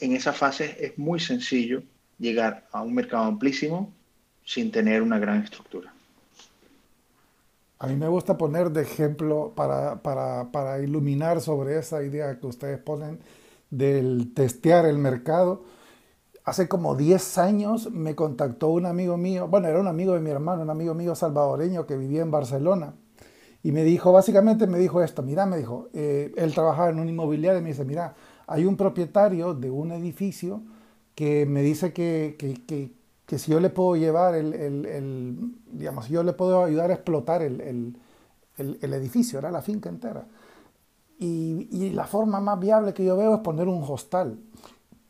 En 0.00 0.16
esa 0.16 0.32
fase 0.32 0.74
es 0.80 0.96
muy 0.96 1.20
sencillo 1.20 1.82
llegar 2.22 2.66
a 2.72 2.82
un 2.82 2.94
mercado 2.94 3.24
amplísimo 3.24 3.92
sin 4.44 4.70
tener 4.70 5.02
una 5.02 5.18
gran 5.18 5.42
estructura. 5.42 5.92
A 7.78 7.86
mí 7.88 7.96
me 7.96 8.08
gusta 8.08 8.38
poner 8.38 8.70
de 8.70 8.82
ejemplo 8.82 9.52
para, 9.54 10.00
para 10.02 10.78
iluminar 10.80 11.40
sobre 11.40 11.78
esa 11.78 12.02
idea 12.02 12.38
que 12.38 12.46
ustedes 12.46 12.78
ponen 12.78 13.18
del 13.70 14.32
testear 14.34 14.86
el 14.86 14.98
mercado 14.98 15.64
hace 16.44 16.68
como 16.68 16.96
10 16.96 17.38
años 17.38 17.90
me 17.90 18.14
contactó 18.14 18.68
un 18.68 18.86
amigo 18.86 19.16
mío, 19.16 19.48
bueno, 19.48 19.68
era 19.68 19.80
un 19.80 19.88
amigo 19.88 20.14
de 20.14 20.20
mi 20.20 20.30
hermano, 20.30 20.62
un 20.62 20.70
amigo 20.70 20.94
mío 20.94 21.14
salvadoreño 21.14 21.86
que 21.86 21.96
vivía 21.96 22.22
en 22.22 22.30
Barcelona. 22.30 22.94
Y 23.62 23.70
me 23.70 23.84
dijo, 23.84 24.12
básicamente 24.12 24.66
me 24.66 24.78
dijo 24.78 25.02
esto, 25.02 25.22
mira, 25.22 25.46
me 25.46 25.56
dijo, 25.56 25.88
eh, 25.92 26.32
él 26.36 26.52
trabajaba 26.52 26.90
en 26.90 26.98
un 26.98 27.08
inmobiliario 27.08 27.60
y 27.60 27.62
me 27.62 27.68
dice, 27.68 27.84
mira, 27.84 28.14
hay 28.48 28.64
un 28.64 28.76
propietario 28.76 29.54
de 29.54 29.70
un 29.70 29.92
edificio 29.92 30.62
que 31.14 31.46
me 31.46 31.62
dice 31.62 31.92
que, 31.92 32.36
que, 32.38 32.90
que, 33.26 33.38
si 33.38 33.50
yo 33.50 33.60
le 33.60 33.70
puedo 33.70 33.96
llevar 33.96 34.34
el, 34.34 34.52
el, 34.54 34.86
el, 34.86 35.54
digamos, 35.72 36.08
yo 36.08 36.22
le 36.22 36.32
puedo 36.32 36.64
ayudar 36.64 36.90
a 36.90 36.94
explotar 36.94 37.42
el 37.42 37.96
edificio, 38.58 39.38
era 39.38 39.50
la 39.50 39.62
finca 39.62 39.88
entera. 39.88 40.26
Y, 41.18 41.68
y, 41.70 41.90
la 41.90 42.06
forma 42.06 42.40
más 42.40 42.58
viable 42.58 42.92
que 42.92 43.04
yo 43.04 43.16
veo 43.16 43.34
es 43.34 43.40
poner 43.40 43.68
un 43.68 43.82
hostal 43.86 44.38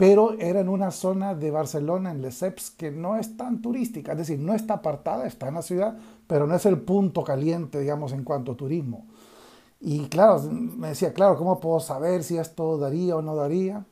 pero 0.03 0.33
era 0.41 0.59
en 0.59 0.69
una 0.69 0.91
zona 0.91 1.37
de 1.37 1.53
Barcelona, 1.53 2.11
en 2.11 2.23
Lesseps, 2.23 2.73
que 2.73 2.91
no 2.91 3.17
es 3.17 3.37
tan 3.37 3.63
turística, 3.63 4.11
es 4.11 4.19
decir, 4.19 4.37
no 4.37 4.53
está 4.53 4.75
apartada, 4.75 5.29
está 5.29 5.47
en 5.47 5.55
la 5.55 5.63
ciudad, 5.63 5.97
pero 6.27 6.47
no 6.49 6.57
es 6.57 6.67
el 6.67 6.81
punto 6.81 7.23
caliente, 7.23 7.79
digamos, 7.79 8.13
en 8.13 8.25
cuanto 8.25 8.51
a 8.51 8.57
turismo. 8.57 9.07
Y 9.81 10.09
claro, 10.09 10.43
me 10.43 10.89
decía, 10.89 11.13
claro, 11.13 11.37
¿cómo 11.37 11.61
puedo 11.61 11.79
saber 11.79 12.25
si 12.25 12.37
esto 12.37 12.79
daría 12.79 13.15
o 13.15 13.23
no 13.23 13.37
daría? 13.37 13.85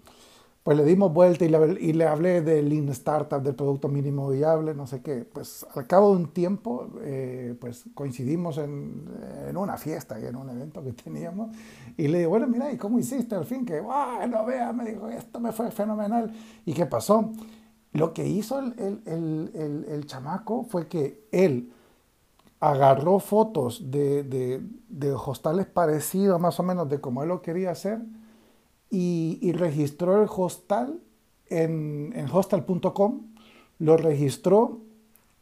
Pues 0.62 0.77
le 0.77 0.85
dimos 0.85 1.12
vuelta 1.12 1.46
y 1.46 1.49
le, 1.49 1.81
y 1.81 1.94
le 1.94 2.07
hablé 2.07 2.42
del 2.42 2.68
Lean 2.68 2.90
Startup, 2.90 3.42
del 3.42 3.55
producto 3.55 3.88
mínimo 3.88 4.29
viable, 4.29 4.75
no 4.75 4.87
sé 4.87 5.01
qué. 5.01 5.25
Pues 5.25 5.66
al 5.75 5.87
cabo 5.87 6.11
de 6.11 6.16
un 6.16 6.33
tiempo, 6.33 6.88
eh, 7.01 7.57
pues 7.59 7.85
coincidimos 7.94 8.59
en, 8.59 9.07
en, 9.49 9.57
una 9.57 9.79
fiesta 9.79 10.20
y 10.20 10.27
en 10.27 10.37
un 10.37 10.51
evento 10.51 10.85
que 10.85 10.92
teníamos. 10.92 11.51
Y 11.96 12.09
le 12.09 12.18
digo, 12.18 12.31
bueno, 12.31 12.46
mira, 12.46 12.70
¿y 12.70 12.77
cómo 12.77 12.99
hiciste 12.99 13.35
al 13.35 13.46
fin? 13.46 13.64
Que, 13.64 13.81
bueno, 13.81 14.44
vea, 14.44 14.73
me 14.75 14.85
dijo, 14.90 15.09
esto 15.09 15.40
me 15.40 15.53
fue 15.53 15.70
fenomenal. 15.70 16.31
¿Y 16.66 16.75
qué 16.75 16.85
pasó? 16.85 17.33
Lo 17.92 18.12
que 18.12 18.29
hizo 18.29 18.59
el, 18.59 18.75
el, 19.07 19.51
el, 19.55 19.87
el 19.88 20.07
chamaco 20.07 20.64
fue 20.64 20.88
que 20.88 21.27
él 21.33 21.73
agarró 22.61 23.18
fotos 23.18 23.90
de, 23.90 24.23
de, 24.25 24.62
de 24.88 25.12
hostales 25.12 25.66
parecidos 25.66 26.38
más 26.38 26.61
o 26.61 26.62
menos 26.62 26.88
de 26.90 27.01
como 27.01 27.23
él 27.23 27.31
lo 27.31 27.40
quería 27.40 27.70
hacer 27.70 28.01
y, 28.90 29.53
registró 29.53 30.20
el 30.22 30.29
hostal 30.29 31.00
en, 31.48 32.12
en 32.14 32.26
hostal.com, 32.31 33.20
lo 33.79 33.96
registró 33.96 34.81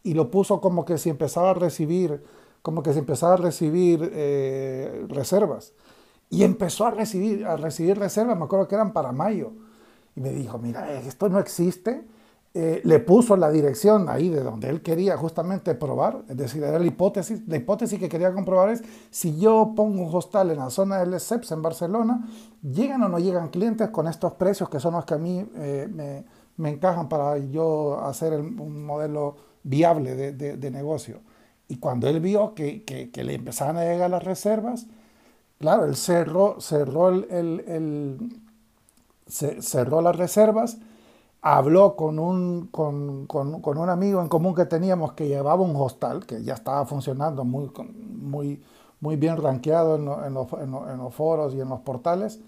y 0.02 0.14
lo 0.14 0.30
puso 0.30 0.61
como 0.61 0.84
que 0.84 0.98
si 0.98 1.11
empezaba 1.11 1.50
a 1.50 1.54
recibir, 1.54 2.22
como 2.62 2.82
que 2.82 2.92
si 2.92 2.98
empezaba 2.98 3.34
a 3.34 3.37
recibir 3.38 4.11
eh, 4.14 5.06
reservas. 5.08 5.72
Y 6.30 6.44
empezó 6.44 6.87
a 6.87 6.90
recibir, 6.90 7.46
a 7.46 7.56
recibir 7.56 7.98
reservas, 7.98 8.37
me 8.37 8.44
acuerdo 8.44 8.68
que 8.68 8.74
eran 8.74 8.92
para 8.92 9.12
mayo. 9.12 9.52
Y 10.14 10.20
me 10.20 10.30
dijo, 10.30 10.58
mira, 10.58 10.92
esto 11.00 11.28
no 11.28 11.38
existe, 11.38 12.04
eh, 12.54 12.80
le 12.82 12.98
puso 12.98 13.37
la 13.37 13.50
dirección 13.50 14.08
ahí 14.08 14.30
de 14.30 14.42
donde 14.42 14.70
él 14.70 14.80
quería 14.80 15.18
justamente 15.18 15.74
probar, 15.74 16.22
es 16.28 16.37
decir, 16.37 16.64
era 16.64 16.78
la 16.78 16.87
hipótesis, 16.87 17.46
la 17.46 17.56
hipótesis 17.56 17.98
que 17.98 18.08
quería 18.08 18.32
comprobar 18.32 18.70
es 18.70 18.82
si 19.11 19.38
yo 19.38 19.74
pongo 19.76 20.02
un 20.02 20.14
hostal 20.14 20.50
en 20.50 20.58
la 20.58 20.70
zona 20.70 20.98
del 20.98 21.20
SEPS 21.20 21.52
en 21.52 21.61
Barcelona, 21.61 22.26
llegan 22.62 23.02
o 23.02 23.08
no 23.11 23.18
llegan 23.18 23.50
clientes 23.50 23.90
con 23.90 24.08
estos 24.08 24.32
precios 24.32 24.70
que 24.70 24.80
son 24.80 24.94
los 24.94 25.04
que 25.04 25.14
a 25.14 25.18
mí 25.18 25.46
eh, 25.56 25.88
me, 25.92 26.24
me, 26.56 26.70
encajan 26.70 27.08
para 27.08 27.37
yo 27.37 28.00
hacer 28.02 28.32
un 28.40 28.82
modelo 28.82 29.37
viable 29.62 30.14
de, 30.14 30.56
de, 30.56 30.70
negocio. 30.70 31.20
Y 31.68 31.76
cuando 31.76 32.08
él 32.08 32.18
vio 32.20 32.54
que, 32.54 32.82
que, 32.82 33.24
le 33.24 33.34
empezaban 33.34 33.76
a 33.76 33.84
llegar 33.84 34.08
las 34.08 34.24
reservas, 34.24 34.87
claro, 35.58 35.84
él 35.84 35.96
cerró, 35.96 36.61
cerró, 36.61 37.11
el, 37.11 37.26
el, 37.30 37.64
el 37.68 39.62
cerró 39.62 40.00
las 40.00 40.16
reservas 40.16 40.78
habló 41.40 41.96
con 41.96 42.18
un, 42.18 42.68
con, 42.70 43.27
con, 43.27 43.61
con, 43.61 43.79
un 43.79 43.88
amigo 43.88 44.20
en 44.20 44.29
común 44.29 44.55
que 44.55 44.66
teníamos 44.66 45.12
que 45.12 45.29
llevaba 45.29 45.62
un 45.62 45.77
hostal, 45.77 46.27
que 46.27 46.42
ya 46.42 46.55
estaba 46.55 46.85
funcionando 46.87 47.44
muy, 47.44 47.70
muy, 48.20 48.62
muy 49.01 49.16
bien 49.16 49.37
rankeado 49.37 49.96
en, 49.96 50.03
en, 50.27 50.35
los, 50.35 50.53
en, 50.55 50.98
los, 50.98 51.14
foros 51.14 51.55
y 51.55 51.61
en 51.61 51.68
los 51.68 51.81
portales. 51.81 52.40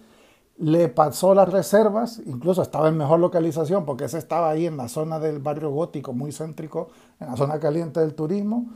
Le 0.58 0.88
pasó 0.88 1.34
las 1.34 1.48
reservas, 1.48 2.20
incluso 2.26 2.62
estaba 2.62 2.88
en 2.88 2.98
mejor 2.98 3.20
localización, 3.20 3.86
porque 3.86 4.04
ese 4.04 4.18
estaba 4.18 4.50
ahí 4.50 4.66
en 4.66 4.76
la 4.76 4.88
zona 4.88 5.18
del 5.18 5.38
barrio 5.38 5.70
gótico, 5.70 6.12
muy 6.12 6.32
céntrico, 6.32 6.88
en 7.18 7.28
la 7.28 7.36
zona 7.36 7.58
caliente 7.60 8.00
del 8.00 8.14
turismo 8.14 8.66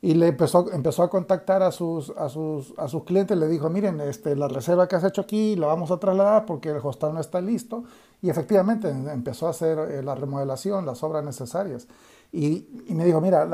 y 0.00 0.14
le 0.14 0.28
empezó, 0.28 0.70
empezó 0.72 1.02
a 1.02 1.10
contactar 1.10 1.62
a 1.62 1.72
sus, 1.72 2.10
a 2.10 2.28
sus, 2.28 2.72
a 2.76 2.86
sus 2.88 3.02
clientes, 3.02 3.36
le 3.36 3.48
dijo, 3.48 3.68
miren, 3.68 4.00
este, 4.00 4.36
la 4.36 4.46
reserva 4.46 4.86
que 4.86 4.96
has 4.96 5.04
hecho 5.04 5.22
aquí 5.22 5.56
la 5.56 5.66
vamos 5.66 5.90
a 5.90 5.98
trasladar 5.98 6.46
porque 6.46 6.68
el 6.70 6.76
hostal 6.76 7.14
no 7.14 7.20
está 7.20 7.40
listo. 7.40 7.84
Y 8.20 8.30
efectivamente 8.30 8.88
empezó 8.88 9.46
a 9.46 9.50
hacer 9.50 9.78
eh, 9.78 10.02
la 10.02 10.14
remodelación, 10.14 10.84
las 10.84 11.02
obras 11.02 11.24
necesarias. 11.24 11.86
Y, 12.32 12.84
y 12.88 12.94
me 12.94 13.04
dijo, 13.04 13.20
mira, 13.20 13.46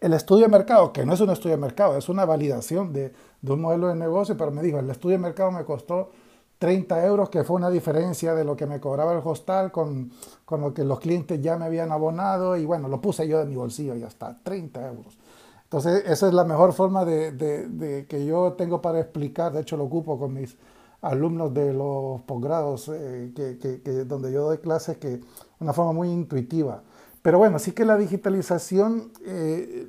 el 0.00 0.12
estudio 0.12 0.44
de 0.44 0.50
mercado, 0.50 0.92
que 0.92 1.04
no 1.04 1.14
es 1.14 1.20
un 1.20 1.30
estudio 1.30 1.56
de 1.56 1.60
mercado, 1.60 1.96
es 1.96 2.08
una 2.08 2.24
validación 2.24 2.92
de, 2.92 3.12
un 3.42 3.60
modelo 3.60 3.88
de 3.88 3.94
negocio, 3.94 4.36
pero 4.36 4.50
me 4.50 4.62
dijo, 4.62 4.78
el 4.78 4.90
estudio 4.90 5.16
de 5.16 5.22
mercado 5.22 5.50
me 5.50 5.64
costó 5.64 6.10
30 6.58 7.06
euros, 7.06 7.30
que 7.30 7.44
fue 7.44 7.56
una 7.56 7.70
diferencia 7.70 8.34
de 8.34 8.44
lo 8.44 8.56
que 8.56 8.66
me 8.66 8.80
cobraba 8.80 9.12
el 9.12 9.20
hostal 9.24 9.72
con, 9.72 10.10
con, 10.44 10.60
lo 10.60 10.74
que 10.74 10.84
los 10.84 11.00
clientes 11.00 11.40
ya 11.40 11.56
me 11.56 11.64
habían 11.64 11.92
abonado 11.92 12.56
y 12.56 12.64
bueno, 12.64 12.88
lo 12.88 13.00
puse 13.00 13.26
yo 13.28 13.38
de 13.38 13.46
mi 13.46 13.56
bolsillo 13.56 13.94
y 13.94 14.00
ya 14.00 14.08
está, 14.08 14.36
30 14.42 14.88
euros. 14.88 15.18
Entonces, 15.64 16.04
esa 16.06 16.28
es 16.28 16.34
la 16.34 16.44
mejor 16.44 16.72
forma 16.72 17.04
de, 17.04 17.32
de 17.32 18.06
que 18.06 18.24
yo 18.24 18.54
tengo 18.54 18.80
para 18.80 19.00
explicar, 19.00 19.52
de 19.52 19.60
hecho 19.60 19.76
lo 19.76 19.84
ocupo 19.84 20.18
con 20.18 20.32
mis 20.32 20.56
alumnos 21.00 21.54
de 21.54 21.72
los 21.72 22.20
posgrados 22.22 22.88
eh, 22.88 23.32
que, 23.34 23.58
que, 23.58 23.82
que, 23.82 24.04
donde 24.04 24.32
yo 24.32 24.44
doy 24.44 24.58
clases, 24.58 24.98
que 24.98 25.20
una 25.60 25.72
forma 25.72 25.92
muy 25.92 26.08
intuitiva. 26.08 26.82
Pero 27.22 27.38
bueno, 27.38 27.58
sí 27.58 27.72
que 27.72 27.84
la 27.84 27.96
digitalización, 27.96 29.12
eh, 29.24 29.88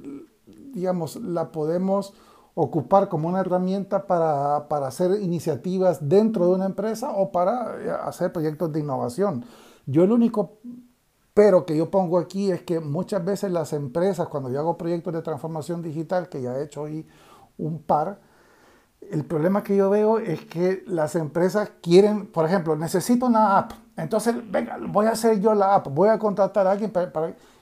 digamos, 0.74 1.16
la 1.18 1.52
podemos 1.52 2.14
ocupar 2.56 3.08
como 3.08 3.30
una 3.30 3.40
herramienta 3.40 4.06
para, 4.06 4.68
para, 4.68 4.88
hacer 4.88 5.22
iniciativas 5.22 6.10
dentro 6.10 6.48
de 6.48 6.56
una 6.56 6.66
empresa 6.66 7.12
o 7.12 7.32
para 7.32 7.82
eh, 7.82 7.92
hacer 8.04 8.34
proyectos 8.34 8.74
de 8.74 8.82
innovación. 8.82 9.46
Yo 9.86 10.04
el 10.04 10.12
único 10.12 10.60
pero 11.34 11.66
que 11.66 11.78
yo 11.78 11.90
pongo 11.90 12.20
aquí 12.20 12.52
es 12.52 12.64
que 12.64 12.82
muchas 12.82 13.24
veces 13.24 13.50
las 13.50 13.72
empresas, 13.72 14.28
cuando 14.28 14.52
yo 14.52 14.60
hago 14.60 14.78
proyectos 14.78 15.14
de 15.14 15.22
transformación 15.22 15.82
digital, 15.82 16.28
que 16.28 16.42
ya 16.42 16.58
he 16.58 16.66
hecho 16.66 16.82
hoy 16.82 17.08
un 17.58 17.82
par, 17.82 18.20
el 19.02 19.26
problema 19.26 19.64
que 19.64 19.76
yo 19.76 19.90
veo 19.90 20.20
es 20.20 20.46
que 20.46 20.84
las 20.88 21.16
empresas 21.16 21.72
quieren, 21.82 22.28
por 22.28 22.46
ejemplo, 22.46 22.76
necesito 22.76 23.26
una 23.26 23.58
app. 23.58 23.72
Entonces, 23.98 24.36
venga, 24.52 24.78
voy 24.88 25.08
a 25.08 25.12
hacer 25.12 25.40
yo 25.40 25.54
la 25.56 25.76
app, 25.76 25.88
voy 25.88 26.10
a 26.10 26.20
contratar 26.20 26.68
a 26.68 26.72
alguien 26.72 26.92
para... 26.92 27.12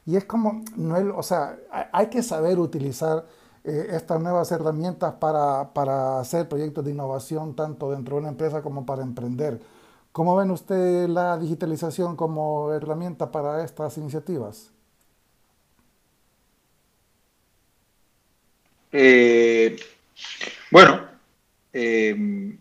y 0.05 0.15
es 0.15 0.25
como, 0.25 0.63
no 0.75 0.97
es, 0.97 1.05
o 1.15 1.23
sea, 1.23 1.57
hay 1.91 2.07
que 2.07 2.21
saber 2.21 2.59
utilizar 2.59 3.25
eh, 3.63 3.87
estas 3.91 4.21
nuevas 4.21 4.51
herramientas 4.51 5.13
para, 5.15 5.73
para, 5.73 6.19
hacer 6.19 6.47
proyectos 6.47 6.85
de 6.85 6.91
innovación 6.91 7.55
tanto 7.55 7.91
dentro 7.91 8.15
de 8.15 8.21
una 8.21 8.29
empresa 8.29 8.61
como 8.61 8.85
para 8.85 9.03
emprender. 9.03 9.59
¿Cómo 10.11 10.35
ven 10.35 10.51
usted 10.51 11.07
la 11.07 11.37
digitalización 11.37 12.15
como 12.15 12.71
herramienta 12.73 13.31
para 13.31 13.63
estas 13.63 13.97
iniciativas? 13.97 14.71
Eh, 18.91 19.75
bueno, 20.71 21.16
eh, 21.77 22.57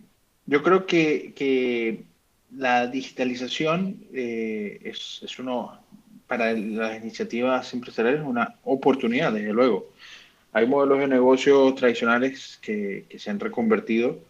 yo 0.47 0.63
creo 0.63 0.87
que, 0.87 2.05
la 2.57 2.87
digitalización 2.87 4.07
eh, 4.15 4.81
es, 4.85 5.39
uno, 5.39 5.79
para 6.27 6.53
las 6.53 7.03
iniciativas 7.03 7.75
empresariales, 7.75 8.23
una 8.25 8.55
oportunidad, 8.63 9.33
desde 9.33 9.53
luego 9.53 9.91
hay 10.53 10.67
modelos 10.67 11.01
de 11.01 11.09
negocio 11.09 11.75
tradicionales 11.75 12.59
que, 12.63 13.05
se 13.19 13.29
han 13.29 13.39
reconvertido 13.41 14.21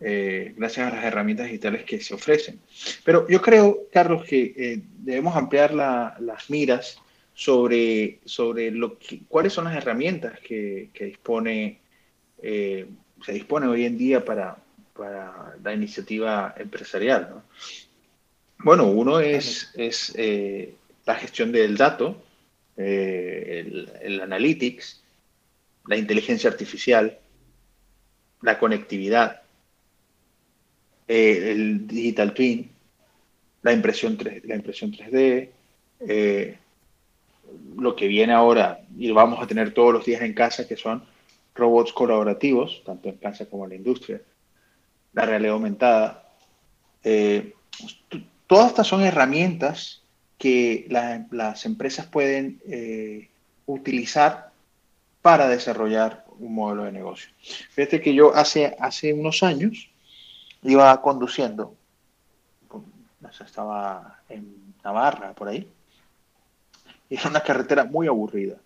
eh, 0.00 0.54
gracias 0.56 0.90
a 0.90 0.96
las 0.96 1.04
herramientas 1.04 1.46
digitales 1.46 1.84
que 1.84 2.00
se 2.00 2.14
ofrecen. 2.14 2.58
Pero 3.04 3.28
yo 3.28 3.42
creo, 3.42 3.80
Carlos, 3.92 4.24
que 4.24 4.54
eh, 4.56 4.80
debemos 5.00 5.36
ampliar 5.36 5.74
la, 5.74 6.16
las 6.20 6.48
miras 6.48 6.98
sobre, 7.34 8.20
sobre 8.24 8.70
lo 8.70 8.96
cuáles 9.28 9.52
son 9.52 9.64
las 9.64 9.76
herramientas 9.76 10.40
que, 10.40 10.88
que 10.94 11.04
dispone, 11.04 11.80
se 13.24 13.32
dispone 13.32 13.66
hoy 13.66 13.84
en 13.84 13.98
día 13.98 14.24
para, 14.24 14.56
para 14.96 15.54
la 15.62 15.74
iniciativa 15.74 16.54
empresarial. 16.56 17.28
¿no? 17.30 17.42
Bueno, 18.58 18.86
uno 18.86 19.20
es, 19.20 19.70
es 19.74 20.12
eh, 20.16 20.74
la 21.06 21.14
gestión 21.14 21.52
del 21.52 21.76
dato, 21.76 22.22
el, 22.76 23.90
el 24.00 24.20
analytics, 24.20 25.02
la 25.86 25.96
inteligencia 25.96 26.50
artificial, 26.50 27.18
la 28.42 28.58
conectividad, 28.58 29.42
eh, 31.08 31.52
el 31.52 31.86
digital 31.86 32.34
twin, 32.34 32.70
la 33.62 33.72
impresión, 33.72 34.16
3, 34.16 34.44
la 34.44 34.54
impresión 34.54 34.92
3D, 34.92 35.48
eh, 36.00 36.58
lo 37.76 37.96
que 37.96 38.06
viene 38.06 38.34
ahora 38.34 38.80
y 38.96 39.10
vamos 39.10 39.42
a 39.42 39.46
tener 39.46 39.72
todos 39.72 39.92
los 39.92 40.04
días 40.04 40.22
en 40.22 40.34
casa, 40.34 40.68
que 40.68 40.76
son 40.76 41.02
robots 41.58 41.92
colaborativos, 41.92 42.82
tanto 42.86 43.08
en 43.08 43.16
casa 43.16 43.46
como 43.46 43.64
en 43.64 43.70
la 43.70 43.76
industria, 43.76 44.22
la 45.12 45.26
realidad 45.26 45.54
aumentada. 45.54 46.28
Eh, 47.04 47.54
todas 48.46 48.68
estas 48.68 48.86
son 48.86 49.02
herramientas 49.02 50.02
que 50.38 50.86
la, 50.88 51.26
las 51.30 51.66
empresas 51.66 52.06
pueden 52.06 52.60
eh, 52.66 53.28
utilizar 53.66 54.52
para 55.20 55.48
desarrollar 55.48 56.24
un 56.38 56.54
modelo 56.54 56.84
de 56.84 56.92
negocio. 56.92 57.28
Fíjate 57.70 58.00
que 58.00 58.14
yo 58.14 58.34
hace, 58.34 58.76
hace 58.78 59.12
unos 59.12 59.42
años 59.42 59.90
iba 60.62 61.02
conduciendo, 61.02 61.74
estaba 63.44 64.20
en 64.28 64.74
Navarra, 64.84 65.32
por 65.34 65.48
ahí, 65.48 65.68
y 67.10 67.16
era 67.16 67.28
una 67.28 67.40
carretera 67.40 67.84
muy 67.84 68.06
aburrida. 68.06 68.56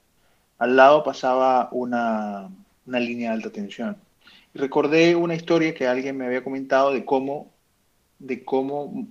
Al 0.58 0.76
lado 0.76 1.02
pasaba 1.02 1.68
una, 1.72 2.48
una 2.86 3.00
línea 3.00 3.30
de 3.30 3.36
alta 3.36 3.50
tensión. 3.50 3.96
Y 4.54 4.58
recordé 4.58 5.16
una 5.16 5.34
historia 5.34 5.74
que 5.74 5.86
alguien 5.86 6.16
me 6.16 6.26
había 6.26 6.44
comentado 6.44 6.92
de 6.92 7.04
cómo, 7.04 7.50
de 8.18 8.44
cómo 8.44 9.06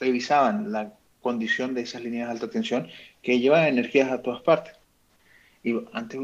revisaban 0.00 0.72
la 0.72 0.92
condición 1.20 1.74
de 1.74 1.82
esas 1.82 2.02
líneas 2.02 2.28
de 2.28 2.32
alta 2.32 2.50
tensión 2.50 2.88
que 3.22 3.40
llevan 3.40 3.64
energías 3.64 4.10
a 4.10 4.22
todas 4.22 4.42
partes. 4.42 4.74
Y 5.62 5.74
antes 5.92 6.20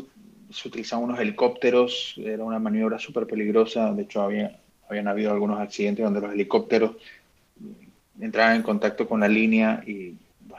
se 0.51 0.69
utilizaban 0.69 1.05
unos 1.05 1.19
helicópteros, 1.19 2.15
era 2.19 2.45
una 2.45 2.59
maniobra 2.59 2.99
súper 2.99 3.27
peligrosa, 3.27 3.93
de 3.93 4.03
hecho 4.03 4.23
había, 4.23 4.61
habían 4.89 5.09
habido 5.09 5.33
algunos 5.33 5.61
accidentes 5.61 6.05
donde 6.05 6.21
los 6.21 6.33
helicópteros 6.33 6.93
entraban 8.21 8.57
en 8.57 8.63
contacto 8.63 9.09
con 9.09 9.21
la 9.21 9.29
línea 9.29 9.83
y 9.87 10.15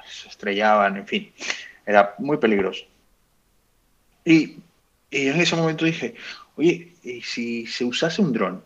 se 0.06 0.28
estrellaban, 0.28 0.97
en 0.97 1.08
fin, 1.08 1.32
era 1.86 2.15
muy 2.19 2.38
peligroso. 2.38 2.86
Y, 4.23 4.58
y 5.15 5.28
en 5.30 5.39
ese 5.39 5.56
momento 5.56 5.86
dije, 5.86 6.15
oye, 6.56 6.93
¿y 7.04 7.21
si 7.21 7.65
se 7.67 7.86
usase 7.86 8.21
un 8.21 8.34
dron? 8.34 8.63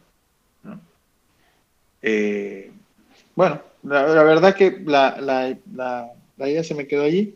Eh, 2.02 2.72
bueno, 3.36 3.62
la, 3.84 4.08
la, 4.08 4.24
verdad 4.24 4.56
que 4.56 4.82
la, 4.86 5.20
la, 5.20 5.56
la 6.38 6.50
idea 6.50 6.64
se 6.64 6.76
me 6.76 6.88
quedó 6.88 7.04
allí. 7.04 7.36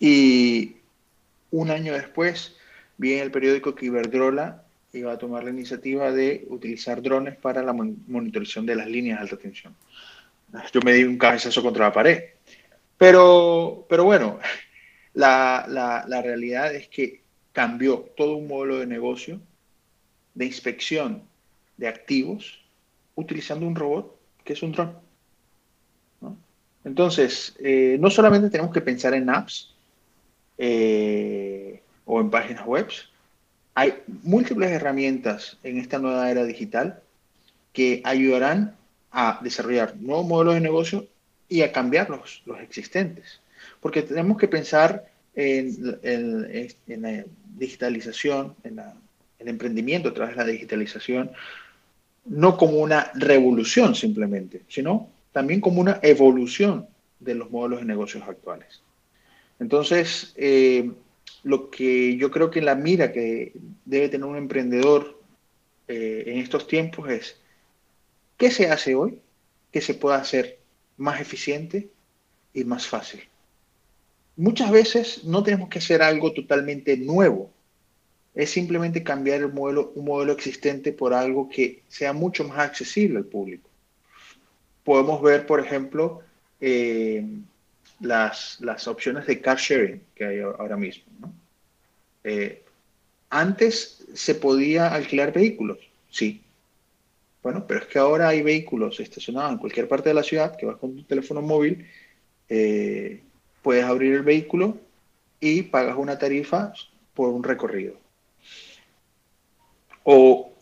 Y, 0.00 0.76
un 1.50 1.70
año 1.70 1.94
después, 1.94 2.56
vi 2.96 3.14
en 3.14 3.20
el 3.20 3.30
periódico 3.30 3.74
que 3.74 3.86
Iberdrola 3.86 4.64
iba 4.92 5.12
a 5.12 5.18
tomar 5.18 5.44
la 5.44 5.50
iniciativa 5.50 6.12
de 6.12 6.46
utilizar 6.48 7.00
drones 7.02 7.36
para 7.36 7.62
la 7.62 7.72
monitorización 7.72 8.66
de 8.66 8.76
las 8.76 8.88
líneas 8.88 9.18
de 9.18 9.22
alta 9.22 9.36
tensión. 9.36 9.74
Yo 10.72 10.80
me 10.82 10.92
di 10.92 11.04
un 11.04 11.18
cabezazo 11.18 11.62
contra 11.62 11.86
la 11.86 11.92
pared. 11.92 12.22
Pero, 12.96 13.86
pero 13.88 14.04
bueno, 14.04 14.38
la, 15.14 15.64
la, 15.68 16.04
la 16.06 16.22
realidad 16.22 16.74
es 16.74 16.88
que 16.88 17.22
cambió 17.58 18.08
todo 18.16 18.36
un 18.36 18.46
modelo 18.46 18.78
de 18.78 18.86
negocio 18.86 19.40
de 20.32 20.44
inspección 20.44 21.24
de 21.76 21.88
activos 21.88 22.60
utilizando 23.16 23.66
un 23.66 23.74
robot 23.74 24.16
que 24.44 24.52
es 24.52 24.62
un 24.62 24.70
dron. 24.70 24.96
Entonces, 26.84 27.56
eh, 27.58 27.96
no 27.98 28.10
solamente 28.10 28.48
tenemos 28.48 28.72
que 28.72 28.80
pensar 28.80 29.12
en 29.12 29.28
apps 29.28 29.74
eh, 30.56 31.82
o 32.04 32.20
en 32.20 32.30
páginas 32.30 32.64
web, 32.64 32.86
hay 33.74 34.04
múltiples 34.22 34.70
herramientas 34.70 35.58
en 35.64 35.78
esta 35.78 35.98
nueva 35.98 36.30
era 36.30 36.44
digital 36.44 37.02
que 37.72 38.02
ayudarán 38.04 38.76
a 39.10 39.40
desarrollar 39.42 39.96
nuevos 39.96 40.26
modelos 40.28 40.54
de 40.54 40.60
negocio 40.60 41.08
y 41.48 41.62
a 41.62 41.72
cambiar 41.72 42.08
los, 42.08 42.40
los 42.46 42.60
existentes. 42.60 43.40
Porque 43.80 44.02
tenemos 44.02 44.38
que 44.38 44.46
pensar 44.46 45.10
en, 45.34 47.02
la 47.02 47.24
digitalización, 47.56 48.54
en 48.64 48.80
el 49.38 49.48
emprendimiento 49.48 50.08
a 50.08 50.14
través 50.14 50.36
de 50.36 50.44
la 50.44 50.50
digitalización, 50.50 51.30
no 52.24 52.56
como 52.56 52.78
una 52.78 53.10
revolución 53.14 53.94
simplemente, 53.94 54.62
sino 54.68 55.08
también 55.32 55.60
como 55.60 55.80
una 55.80 56.00
evolución 56.02 56.86
de 57.20 57.34
los 57.34 57.50
modelos 57.50 57.80
de 57.80 57.86
negocios 57.86 58.24
actuales. 58.26 58.82
Entonces, 59.58 60.32
eh, 60.36 60.90
lo 61.42 61.70
que 61.70 62.16
yo 62.16 62.30
creo 62.30 62.50
que 62.50 62.60
la 62.60 62.74
mira 62.74 63.12
que 63.12 63.52
debe 63.84 64.08
tener 64.08 64.26
un 64.26 64.36
emprendedor 64.36 65.20
eh, 65.88 66.24
en 66.26 66.38
estos 66.38 66.66
tiempos 66.66 67.08
es, 67.08 67.36
¿qué 68.36 68.50
se 68.50 68.70
hace 68.70 68.94
hoy 68.94 69.20
que 69.72 69.80
se 69.80 69.94
pueda 69.94 70.16
hacer 70.16 70.58
más 70.96 71.20
eficiente 71.20 71.88
y 72.54 72.64
más 72.64 72.86
fácil? 72.86 73.20
Muchas 74.38 74.70
veces 74.70 75.24
no 75.24 75.42
tenemos 75.42 75.68
que 75.68 75.80
hacer 75.80 76.00
algo 76.00 76.32
totalmente 76.32 76.96
nuevo, 76.96 77.50
es 78.36 78.50
simplemente 78.50 79.02
cambiar 79.02 79.40
el 79.40 79.52
modelo, 79.52 79.90
un 79.96 80.04
modelo 80.04 80.32
existente 80.32 80.92
por 80.92 81.12
algo 81.12 81.48
que 81.48 81.82
sea 81.88 82.12
mucho 82.12 82.44
más 82.44 82.60
accesible 82.60 83.18
al 83.18 83.24
público. 83.24 83.68
Podemos 84.84 85.20
ver, 85.22 85.44
por 85.44 85.58
ejemplo, 85.58 86.22
eh, 86.60 87.26
las, 87.98 88.60
las, 88.60 88.86
opciones 88.86 89.26
de 89.26 89.40
car 89.40 89.58
sharing 89.58 90.00
que 90.14 90.24
hay 90.24 90.38
ahora 90.38 90.76
mismo. 90.76 91.04
Eh, 92.22 92.62
antes 93.30 94.06
se 94.14 94.36
podía 94.36 94.94
alquilar 94.94 95.32
vehículos, 95.32 95.78
sí. 96.10 96.44
Bueno, 97.42 97.66
pero 97.66 97.80
es 97.80 97.86
que 97.86 97.98
ahora 97.98 98.28
hay 98.28 98.42
vehículos 98.42 99.00
estacionados 99.00 99.50
en 99.50 99.58
cualquier 99.58 99.88
parte 99.88 100.10
de 100.10 100.14
la 100.14 100.22
ciudad 100.22 100.56
que 100.56 100.66
vas 100.66 100.76
con 100.76 100.94
tu 100.94 101.02
teléfono 101.02 101.42
móvil, 101.42 101.88
eh, 102.48 103.20
puedes 103.68 103.84
abrir 103.84 104.14
el 104.14 104.22
vehículo 104.22 104.78
y 105.40 105.60
pagas 105.60 105.98
una 105.98 106.18
tarifa 106.18 106.72
por 107.12 107.28
un 107.28 107.44
recorrido. 107.44 107.96
O 110.04 110.54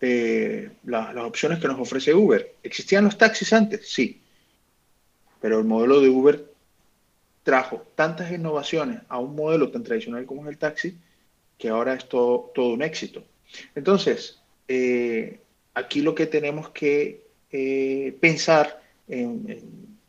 eh, 0.00 0.70
las 0.84 1.16
opciones 1.16 1.58
que 1.58 1.66
nos 1.66 1.80
ofrece 1.80 2.14
Uber. 2.14 2.54
¿Existían 2.62 3.06
los 3.06 3.18
taxis 3.18 3.52
antes? 3.52 3.90
Sí. 3.90 4.22
Pero 5.40 5.58
el 5.58 5.64
modelo 5.64 6.00
de 6.00 6.10
Uber 6.10 6.48
trajo 7.42 7.84
tantas 7.96 8.30
innovaciones 8.30 9.00
a 9.08 9.18
un 9.18 9.34
modelo 9.34 9.72
tan 9.72 9.82
tradicional 9.82 10.24
como 10.24 10.42
es 10.42 10.50
el 10.50 10.58
taxi 10.58 10.96
que 11.58 11.70
ahora 11.70 11.94
es 11.94 12.08
todo, 12.08 12.52
un 12.54 12.82
éxito. 12.82 13.24
Entonces, 13.74 14.40
eh, 14.68 15.40
aquí 15.74 16.02
lo 16.02 16.14
que 16.14 16.26
tenemos 16.26 16.70
que 16.70 17.26
eh, 17.50 18.16
pensar 18.20 18.80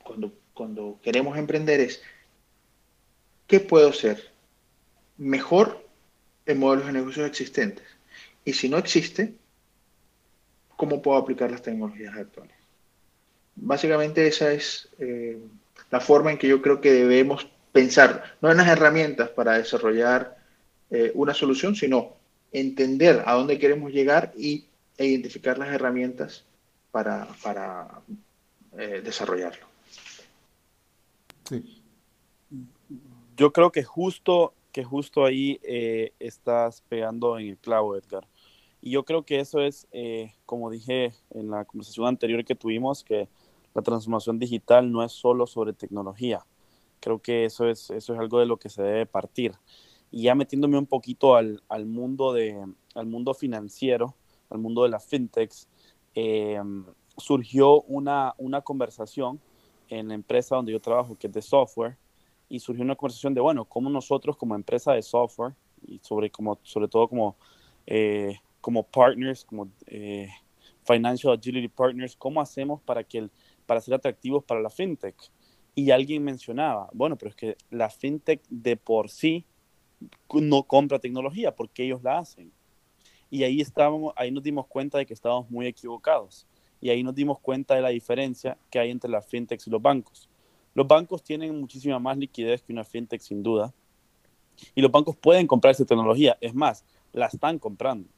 cuando, 0.03 0.31
cuando 0.53 0.99
queremos 1.01 1.35
emprender 1.35 1.79
es, 1.79 2.03
¿qué 3.49 3.59
puedo 3.59 3.89
hacer 3.89 4.31
mejor 5.17 5.83
en 6.45 6.59
modelos 6.59 6.85
de 6.85 6.93
negocios 6.93 7.27
existentes? 7.27 7.85
Y 8.45 8.53
si 8.53 8.69
no 8.69 8.77
existe, 8.77 9.33
¿cómo 10.77 11.01
puedo 11.01 11.17
aplicar 11.17 11.51
las 11.51 11.63
tecnologías 11.63 12.15
actuales? 12.15 12.55
Básicamente 13.55 14.25
esa 14.27 14.53
es 14.53 14.87
eh, 14.99 15.37
la 15.91 15.99
forma 15.99 16.31
en 16.31 16.37
que 16.37 16.47
yo 16.47 16.61
creo 16.61 16.79
que 16.79 16.93
debemos 16.93 17.49
pensar, 17.73 18.37
no 18.39 18.51
en 18.51 18.57
las 18.57 18.67
herramientas 18.67 19.29
para 19.29 19.57
desarrollar 19.57 20.37
eh, 20.91 21.11
una 21.15 21.33
solución, 21.33 21.75
sino 21.75 22.15
entender 22.51 23.23
a 23.25 23.33
dónde 23.33 23.59
queremos 23.59 23.91
llegar 23.91 24.31
y, 24.37 24.65
e 24.97 25.07
identificar 25.07 25.57
las 25.57 25.69
herramientas 25.69 26.45
para, 26.91 27.27
para 27.41 28.01
eh, 28.77 29.01
desarrollarlo. 29.03 29.65
Sí. 31.47 31.78
Yo 33.39 33.53
creo 33.53 33.71
que 33.71 33.85
justo, 33.85 34.53
que 34.73 34.83
justo 34.83 35.23
ahí 35.23 35.61
estás 36.19 36.81
pegando 36.89 37.39
en 37.39 37.47
el 37.47 37.57
clavo, 37.57 37.95
Edgar. 37.95 38.27
Y 38.81 38.91
yo 38.91 39.05
creo 39.05 39.23
que 39.23 39.39
eso 39.39 39.61
es, 39.61 39.87
eh, 39.93 40.33
como 40.45 40.69
dije 40.69 41.13
en 41.29 41.49
la 41.49 41.63
conversación 41.63 42.07
anterior 42.07 42.43
que 42.43 42.55
tuvimos, 42.55 43.05
que 43.05 43.29
la 43.73 43.81
transformación 43.81 44.39
digital 44.39 44.91
no 44.91 45.05
es 45.05 45.13
solo 45.13 45.47
sobre 45.47 45.71
tecnología. 45.71 46.45
Creo 46.99 47.19
que 47.19 47.45
eso 47.45 47.69
es, 47.69 47.89
eso 47.91 48.13
es 48.13 48.19
algo 48.19 48.39
de 48.39 48.45
lo 48.45 48.57
que 48.57 48.67
se 48.67 48.83
debe 48.83 49.05
partir. 49.05 49.53
Y 50.11 50.23
ya 50.23 50.35
metiéndome 50.35 50.77
un 50.77 50.85
poquito 50.85 51.37
al, 51.37 51.63
al 51.69 51.85
mundo, 51.85 52.33
de, 52.33 52.61
al 52.93 53.05
mundo 53.05 53.33
financiero, 53.33 54.17
al 54.49 54.59
mundo 54.59 54.83
de 54.83 54.89
las 54.89 55.05
fintechs, 55.05 55.69
eh, 56.13 56.59
surgió 57.15 57.83
una, 57.83 58.33
una 58.37 58.59
conversación 58.63 59.39
en 59.87 60.09
la 60.09 60.13
empresa 60.13 60.57
donde 60.57 60.73
yo 60.73 60.81
trabajo, 60.81 61.17
que 61.17 61.27
es 61.27 61.33
de 61.33 61.41
software, 61.41 61.97
y 62.49 62.59
surgió 62.59 62.83
una 62.83 62.95
conversación 62.95 63.33
de, 63.33 63.41
bueno, 63.41 63.65
cómo 63.65 63.89
nosotros 63.89 64.35
como 64.35 64.55
empresa 64.55 64.93
de 64.93 65.01
software, 65.01 65.53
y 65.87 65.99
sobre, 65.99 66.29
como, 66.29 66.59
sobre 66.63 66.89
todo 66.89 67.07
como 67.07 67.37
eh, 67.85 68.37
como 68.61 68.83
partners, 68.83 69.45
como 69.45 69.69
eh, 69.87 70.29
Financial 70.83 71.33
Agility 71.33 71.67
Partners, 71.67 72.15
¿cómo 72.15 72.41
hacemos 72.41 72.81
para, 72.81 73.03
que 73.03 73.19
el, 73.19 73.31
para 73.65 73.81
ser 73.81 73.93
atractivos 73.93 74.43
para 74.43 74.61
la 74.61 74.69
fintech? 74.69 75.15
Y 75.75 75.91
alguien 75.91 76.23
mencionaba, 76.23 76.89
bueno, 76.93 77.15
pero 77.15 77.29
es 77.29 77.35
que 77.35 77.57
la 77.69 77.89
fintech 77.89 78.41
de 78.49 78.75
por 78.75 79.09
sí 79.09 79.45
no 80.33 80.63
compra 80.63 80.99
tecnología 80.99 81.55
porque 81.55 81.85
ellos 81.85 82.03
la 82.03 82.19
hacen. 82.19 82.51
Y 83.29 83.43
ahí, 83.43 83.61
estábamos, 83.61 84.13
ahí 84.15 84.31
nos 84.31 84.43
dimos 84.43 84.67
cuenta 84.67 84.97
de 84.97 85.05
que 85.05 85.13
estábamos 85.13 85.49
muy 85.49 85.67
equivocados. 85.67 86.47
Y 86.81 86.89
ahí 86.89 87.03
nos 87.03 87.13
dimos 87.13 87.39
cuenta 87.39 87.75
de 87.75 87.81
la 87.81 87.89
diferencia 87.89 88.57
que 88.71 88.79
hay 88.79 88.89
entre 88.89 89.09
las 89.09 89.25
fintechs 89.27 89.67
y 89.67 89.69
los 89.69 89.81
bancos. 89.81 90.29
Los 90.73 90.87
bancos 90.87 91.23
tienen 91.23 91.59
muchísima 91.59 91.99
más 91.99 92.17
liquidez 92.17 92.61
que 92.61 92.73
una 92.73 92.83
fintech 92.83 93.21
sin 93.21 93.43
duda. 93.43 93.73
Y 94.75 94.81
los 94.81 94.91
bancos 94.91 95.15
pueden 95.15 95.47
comprar 95.47 95.71
esa 95.71 95.85
tecnología. 95.85 96.37
Es 96.41 96.53
más, 96.53 96.85
la 97.13 97.27
están 97.27 97.59
comprando. 97.59 98.09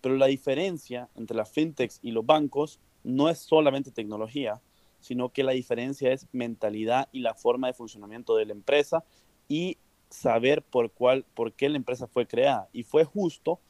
Pero 0.00 0.16
la 0.16 0.26
diferencia 0.26 1.08
entre 1.14 1.36
las 1.36 1.50
fintechs 1.50 1.98
y 2.02 2.10
los 2.10 2.24
bancos 2.24 2.80
no 3.04 3.28
es 3.28 3.38
solamente 3.38 3.90
tecnología, 3.90 4.60
sino 5.00 5.30
que 5.30 5.42
la 5.42 5.52
diferencia 5.52 6.12
es 6.12 6.28
mentalidad 6.32 7.08
y 7.12 7.20
la 7.20 7.34
forma 7.34 7.66
de 7.66 7.74
funcionamiento 7.74 8.36
de 8.36 8.46
la 8.46 8.52
empresa 8.52 9.04
y 9.48 9.78
saber 10.08 10.62
por, 10.62 10.92
cuál, 10.92 11.24
por 11.34 11.52
qué 11.52 11.68
la 11.68 11.76
empresa 11.76 12.06
fue 12.06 12.26
creada. 12.26 12.68
Y 12.72 12.84
fue 12.84 13.04
justo 13.04 13.60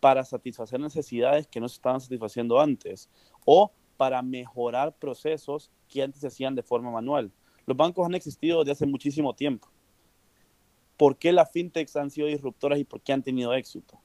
para 0.00 0.24
satisfacer 0.24 0.78
necesidades 0.80 1.46
que 1.46 1.60
no 1.60 1.68
se 1.68 1.76
estaban 1.76 2.00
satisfaciendo 2.00 2.60
antes 2.60 3.08
o 3.44 3.72
para 3.96 4.22
mejorar 4.22 4.96
procesos 4.96 5.70
que 5.88 6.02
antes 6.02 6.20
se 6.20 6.28
hacían 6.28 6.54
de 6.54 6.62
forma 6.62 6.90
manual. 6.90 7.32
Los 7.68 7.76
bancos 7.76 8.06
han 8.06 8.14
existido 8.14 8.60
desde 8.60 8.72
hace 8.72 8.86
muchísimo 8.86 9.34
tiempo. 9.34 9.68
¿Por 10.96 11.18
qué 11.18 11.32
las 11.32 11.52
fintechs 11.52 11.96
han 11.96 12.10
sido 12.10 12.26
disruptoras 12.26 12.78
y 12.78 12.84
por 12.84 13.02
qué 13.02 13.12
han 13.12 13.22
tenido 13.22 13.52
éxito? 13.52 14.00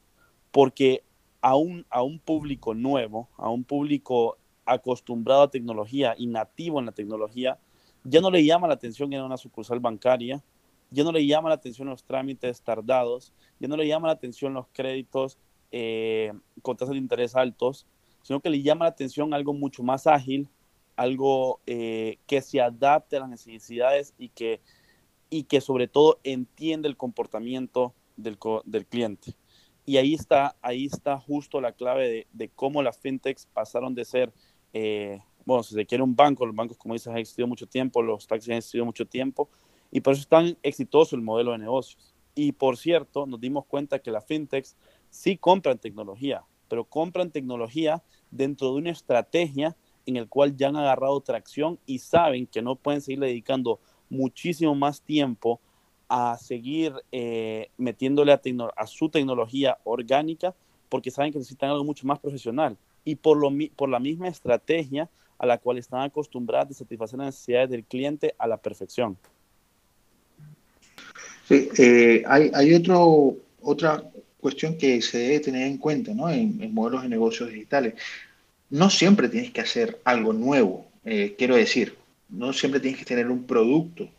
Porque 0.51 1.01
a 1.39 1.55
un, 1.55 1.85
a 1.89 2.03
un 2.03 2.19
público 2.19 2.73
nuevo, 2.73 3.29
a 3.37 3.49
un 3.49 3.63
público 3.63 4.37
acostumbrado 4.65 5.43
a 5.43 5.49
tecnología 5.49 6.13
y 6.17 6.27
nativo 6.27 6.81
en 6.81 6.87
la 6.87 6.91
tecnología, 6.91 7.57
ya 8.03 8.19
no 8.19 8.29
le 8.29 8.43
llama 8.43 8.67
la 8.67 8.73
atención 8.73 9.13
ir 9.13 9.19
a 9.19 9.25
una 9.25 9.37
sucursal 9.37 9.79
bancaria, 9.79 10.43
ya 10.91 11.05
no 11.05 11.13
le 11.13 11.25
llama 11.25 11.47
la 11.47 11.55
atención 11.55 11.87
los 11.87 12.03
trámites 12.03 12.61
tardados, 12.61 13.31
ya 13.61 13.69
no 13.69 13.77
le 13.77 13.87
llama 13.87 14.07
la 14.07 14.13
atención 14.15 14.53
los 14.53 14.67
créditos 14.73 15.37
eh, 15.71 16.33
con 16.61 16.75
tasas 16.75 16.91
de 16.91 16.99
interés 16.99 17.33
altos, 17.33 17.85
sino 18.23 18.41
que 18.41 18.49
le 18.49 18.61
llama 18.61 18.83
la 18.83 18.91
atención 18.91 19.33
algo 19.33 19.53
mucho 19.53 19.83
más 19.83 20.05
ágil, 20.05 20.49
algo 20.95 21.61
eh, 21.65 22.17
que 22.27 22.41
se 22.41 22.61
adapte 22.61 23.17
a 23.17 23.21
las 23.21 23.29
necesidades 23.29 24.13
y 24.17 24.29
que, 24.29 24.61
y 25.29 25.43
que 25.43 25.61
sobre 25.61 25.87
todo 25.87 26.19
entiende 26.23 26.87
el 26.87 26.97
comportamiento 26.97 27.93
del, 28.17 28.37
del 28.65 28.85
cliente. 28.85 29.35
Y 29.85 29.97
ahí 29.97 30.13
está, 30.13 30.55
ahí 30.61 30.85
está 30.85 31.19
justo 31.19 31.59
la 31.59 31.73
clave 31.73 32.27
de, 32.31 32.49
cómo 32.49 32.81
las 32.81 32.97
fintechs 32.97 33.47
pasaron 33.47 33.93
de 33.95 34.05
ser, 34.05 34.33
eh, 34.71 35.19
bueno, 35.45 35.63
si 35.63 35.75
se 35.75 35.85
quiere 35.85 36.03
un 36.03 36.15
banco, 36.15 36.45
los 36.45 36.55
bancos, 36.55 36.77
como 36.77 36.93
dices, 36.93 37.07
han 37.07 37.17
existido 37.17 37.47
mucho 37.47 37.67
tiempo, 37.67 38.01
los 38.01 38.25
taxis 38.25 38.49
han 38.49 38.57
existido 38.57 38.85
mucho 38.85 39.05
tiempo, 39.05 39.49
y 39.91 39.99
por 39.99 40.13
eso 40.13 40.21
es 40.21 40.27
tan 40.27 40.57
exitoso 40.63 41.15
el 41.15 41.21
modelo 41.21 41.51
de 41.51 41.57
negocios. 41.57 42.13
Y 42.33 42.53
por 42.53 42.77
cierto, 42.77 43.25
nos 43.25 43.39
dimos 43.39 43.65
cuenta 43.65 43.99
que 43.99 44.09
las 44.09 44.25
fintechs 44.25 44.75
sí 45.09 45.37
compran 45.37 45.77
tecnología, 45.77 46.43
pero 46.69 46.85
compran 46.85 47.29
tecnología 47.29 48.01
dentro 48.31 48.71
de 48.71 48.77
una 48.79 48.89
estrategia 48.91 49.75
en 50.05 50.17
el 50.17 50.27
cual 50.27 50.55
ya 50.55 50.69
han 50.69 50.75
agarrado 50.75 51.19
tracción 51.21 51.79
y 51.85 51.99
saben 51.99 52.47
que 52.47 52.61
no 52.61 52.75
pueden 52.75 53.01
seguir 53.01 53.19
dedicando 53.19 53.79
muchísimo 54.09 54.75
más 54.75 55.01
tiempo 55.01 55.59
a 56.07 56.37
seguir 56.37 56.93
eh, 57.11 57.69
metiéndole 57.77 58.31
a, 58.33 58.41
a, 58.75 58.87
su 58.87 59.09
tecnología 59.09 59.77
orgánica 59.83 60.53
porque 60.89 61.09
saben 61.09 61.31
que 61.31 61.39
necesitan 61.39 61.71
algo 61.71 61.83
mucho 61.83 62.05
más 62.05 62.19
profesional. 62.19 62.77
Y 63.03 63.15
por, 63.15 63.37
lo, 63.37 63.49
por 63.75 63.89
la 63.89 63.99
misma 63.99 64.27
estrategia 64.27 65.09
a 65.39 65.45
la 65.45 65.57
cual 65.57 65.77
están 65.77 66.01
acostumbradas 66.01 66.69
de 66.69 66.75
satisfacer 66.75 67.17
las 67.17 67.27
necesidades 67.27 67.69
del 67.69 67.83
cliente 67.83 68.35
a 68.37 68.47
la 68.47 68.57
perfección. 68.57 69.17
Sí, 71.47 71.67
eh, 71.77 72.23
hay, 72.27 72.73
otra 73.61 74.03
cuestión 74.39 74.77
que 74.77 75.01
se 75.01 75.17
debe 75.17 75.39
tener 75.39 75.67
en 75.67 75.77
cuenta 75.77 76.13
¿no? 76.13 76.29
en, 76.29 76.73
modelos 76.73 77.03
de 77.03 77.09
negocios 77.09 77.49
digitales. 77.49 77.95
No 78.73 78.89
siempre 78.89 79.29
tienes 79.29 79.51
que 79.51 79.61
hacer 79.61 80.01
algo 80.03 80.33
nuevo, 80.33 80.87
eh, 81.05 81.35
quiero 81.37 81.55
decir, 81.55 81.95
no 82.29 82.53
siempre 82.53 82.79
tienes 82.79 82.97
que 82.97 83.05
tener 83.05 83.29
un 83.29 83.43
producto, 83.43 84.09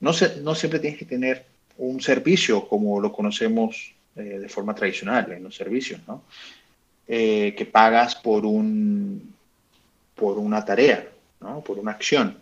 no, 0.00 0.12
no 0.40 0.54
siempre 0.54 0.80
tienes 0.80 0.98
que 0.98 1.04
tener 1.04 1.44
un 1.76 2.00
servicio 2.00 2.66
como 2.68 3.02
lo 3.02 3.12
conocemos 3.12 3.92
eh, 4.16 4.22
de 4.22 4.48
forma 4.48 4.74
tradicional 4.74 5.30
en 5.32 5.42
los 5.42 5.54
servicios, 5.54 6.00
¿no? 6.08 6.22
que 7.06 7.68
pagas 7.70 8.14
por, 8.14 8.46
un, 8.46 9.34
por 10.14 10.38
una 10.38 10.64
tarea, 10.64 11.06
¿no? 11.42 11.60
por 11.60 11.78
una 11.78 11.90
acción 11.90 12.38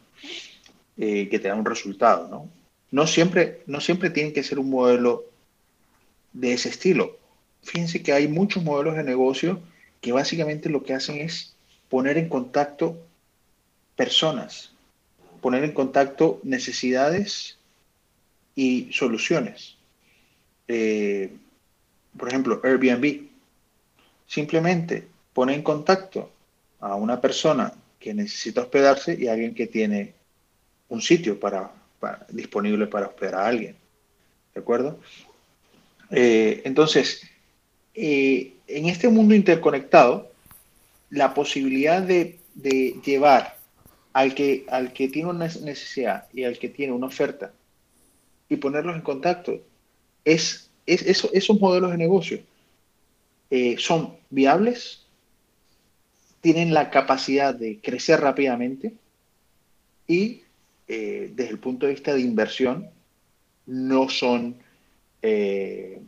que 0.96 1.26
te 1.42 1.48
da 1.48 1.56
un 1.56 1.64
resultado. 1.64 2.28
¿no? 2.28 2.48
No 2.92 3.08
siempre, 3.08 3.62
no 3.66 3.80
siempre 3.80 4.10
tiene 4.10 4.32
que 4.32 4.44
ser 4.44 4.60
un 4.60 4.70
modelo 4.70 5.24
de 6.32 6.52
ese 6.52 6.68
estilo. 6.68 7.18
Fíjense 7.64 8.04
que 8.04 8.12
hay 8.12 8.28
muchos 8.28 8.62
modelos 8.62 8.94
de 8.94 9.02
negocio 9.02 9.60
que 10.00 10.12
básicamente 10.12 10.68
lo 10.68 10.82
que 10.82 10.94
hacen 10.94 11.18
es 11.18 11.54
poner 11.88 12.18
en 12.18 12.28
contacto 12.28 12.98
personas, 13.96 14.72
poner 15.40 15.64
en 15.64 15.72
contacto 15.72 16.40
necesidades 16.42 17.58
y 18.54 18.92
soluciones. 18.92 19.76
Eh, 20.68 21.32
por 22.16 22.28
ejemplo, 22.28 22.60
Airbnb 22.64 23.28
simplemente 24.26 25.06
pone 25.32 25.54
en 25.54 25.62
contacto 25.62 26.30
a 26.80 26.94
una 26.94 27.20
persona 27.20 27.72
que 27.98 28.14
necesita 28.14 28.62
hospedarse 28.62 29.16
y 29.18 29.26
a 29.26 29.32
alguien 29.32 29.54
que 29.54 29.66
tiene 29.66 30.14
un 30.88 31.02
sitio 31.02 31.38
para 31.38 31.72
disponible 32.30 32.86
para 32.86 33.08
hospedar 33.08 33.34
a 33.34 33.46
alguien. 33.46 33.76
¿De 34.54 34.60
acuerdo? 34.60 34.98
Eh, 36.10 36.62
entonces, 36.64 37.22
eh, 37.94 38.54
en 38.70 38.86
este 38.86 39.08
mundo 39.08 39.34
interconectado, 39.34 40.30
la 41.10 41.34
posibilidad 41.34 42.02
de, 42.02 42.38
llevar 43.04 43.56
al 44.12 44.34
que, 44.34 44.66
al 44.68 44.92
que 44.92 45.08
tiene 45.08 45.30
una 45.30 45.46
necesidad 45.46 46.26
y 46.32 46.44
al 46.44 46.58
que 46.58 46.68
tiene 46.68 46.92
una 46.92 47.06
oferta 47.06 47.52
y 48.48 48.56
ponerlos 48.56 48.96
en 48.96 49.02
contacto, 49.02 49.60
es, 50.24 50.70
es 50.86 51.24
esos 51.32 51.60
modelos 51.60 51.90
de 51.92 51.96
negocio 51.96 52.40
eh, 53.50 53.76
son 53.78 54.14
viables, 54.30 55.02
tienen 56.40 56.72
la 56.72 56.90
capacidad 56.90 57.52
de 57.52 57.80
crecer 57.80 58.20
rápidamente 58.20 58.94
y 60.06 60.42
eh, 60.86 61.32
desde 61.34 61.50
el 61.50 61.58
punto 61.58 61.86
de 61.86 61.92
vista 61.92 62.14
de 62.14 62.20
inversión, 62.20 62.88
no 63.66 64.08
son, 64.08 64.56
eh, 65.22 66.00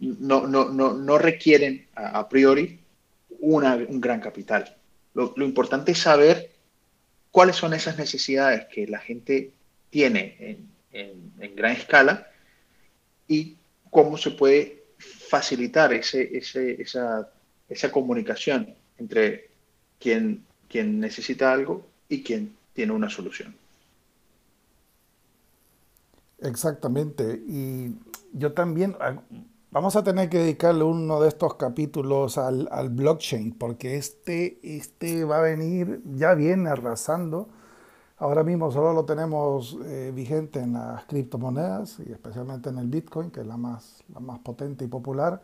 no, 0.00 0.46
no, 0.46 0.68
no, 0.68 0.94
no, 0.94 1.18
requieren 1.18 1.86
a, 1.94 2.28
priori 2.28 2.80
una, 3.40 3.74
un 3.74 4.00
gran 4.00 4.20
capital. 4.20 4.76
Lo, 5.14 5.32
importante 5.38 5.92
es 5.92 5.98
saber 5.98 6.50
cuáles 7.30 7.56
son 7.56 7.74
esas 7.74 7.98
necesidades 7.98 8.66
que 8.72 8.86
la 8.86 9.00
gente 9.00 9.52
tiene 9.90 10.36
en, 10.92 11.32
en, 11.40 11.56
gran 11.56 11.72
escala 11.72 12.28
y 13.26 13.56
cómo 13.90 14.16
se 14.16 14.30
puede 14.30 14.84
facilitar 14.98 15.92
ese, 15.92 16.36
ese, 16.36 16.80
esa, 16.80 17.28
esa 17.68 17.90
comunicación 17.90 18.74
entre 18.98 19.50
quien, 19.98 20.44
quien 20.68 21.00
necesita 21.00 21.52
algo 21.52 21.86
y 22.08 22.22
quien 22.22 22.56
tiene 22.72 22.92
una 22.92 23.10
solución. 23.10 23.54
Exactamente. 26.40 27.40
Y 27.48 27.94
yo 28.32 28.52
también, 28.52 28.96
ah, 29.00 29.20
vamos 29.70 29.96
a 29.96 30.02
tener 30.02 30.28
que 30.28 30.38
dedicarle 30.38 30.84
uno 30.84 31.20
de 31.20 31.28
estos 31.28 31.54
capítulos 31.54 32.38
al, 32.38 32.68
blockchain, 32.90 33.52
porque 33.58 33.96
este, 33.96 34.58
este 34.62 35.24
va 35.24 35.38
a 35.38 35.42
venir, 35.42 36.02
ya 36.14 36.34
viene 36.34 36.70
arrasando. 36.70 37.48
Ahora 38.18 38.42
mismo 38.42 38.72
solo 38.72 38.92
lo 38.92 39.04
tenemos 39.04 39.78
eh, 39.84 40.12
vigente 40.14 40.60
en 40.60 40.72
las 40.74 41.04
criptomonedas 41.04 42.00
y 42.00 42.10
especialmente 42.12 42.68
en 42.70 42.78
el 42.78 42.88
Bitcoin, 42.88 43.30
que 43.30 43.40
es 43.40 43.46
la 43.46 43.56
más, 43.56 44.02
la 44.12 44.20
más 44.20 44.40
potente 44.40 44.84
y 44.84 44.88
popular. 44.88 45.40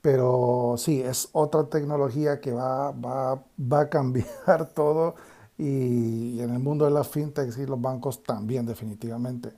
Pero 0.00 0.74
sí, 0.78 1.00
es 1.02 1.28
otra 1.32 1.64
tecnología 1.64 2.40
que 2.40 2.52
va, 2.52 2.92
va, 2.92 3.42
va 3.60 3.80
a 3.80 3.88
cambiar 3.88 4.68
todo 4.74 5.14
y, 5.58 6.40
en 6.40 6.50
el 6.50 6.58
mundo 6.58 6.84
de 6.84 6.90
las 6.90 7.08
fintechs 7.08 7.58
y 7.58 7.66
los 7.66 7.80
bancos 7.80 8.22
también 8.22 8.66
definitivamente. 8.66 9.52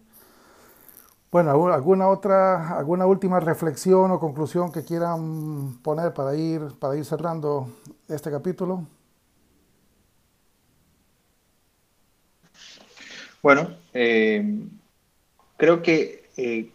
Bueno, 1.30 1.50
¿alguna 1.72 2.08
otra, 2.08 2.78
alguna 2.78 3.06
última 3.06 3.40
reflexión 3.40 4.10
o 4.10 4.20
conclusión 4.20 4.72
que 4.72 4.84
quieran 4.84 5.78
poner 5.82 6.14
para 6.14 6.34
ir, 6.36 6.60
para 6.78 6.96
ir 6.96 7.04
cerrando 7.04 7.68
este 8.08 8.30
capítulo? 8.30 8.86
Bueno, 13.42 13.76
eh, 13.92 14.44
creo 15.56 15.82
que 15.82 16.30
eh, 16.36 16.70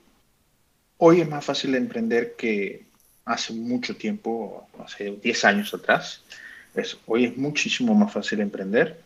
hoy 0.97 1.22
es 1.22 1.30
más 1.30 1.45
fácil 1.45 1.72
de 1.74 1.78
emprender 1.80 2.36
que 2.36 2.86
hace 3.26 3.54
mucho 3.54 3.95
tiempo, 3.97 4.68
hace 4.84 5.12
10 5.24 5.45
años 5.45 5.74
atrás. 5.74 6.24
hoy 7.08 7.26
es 7.26 7.38
muchísimo 7.38 7.93
más 7.95 8.14
fácil 8.14 8.41
emprender 8.41 9.02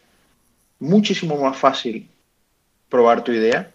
muchísimo 0.80 1.38
más 1.38 1.58
fácil 1.58 2.10
probar 2.90 3.24
tu 3.24 3.32
idea. 3.32 3.72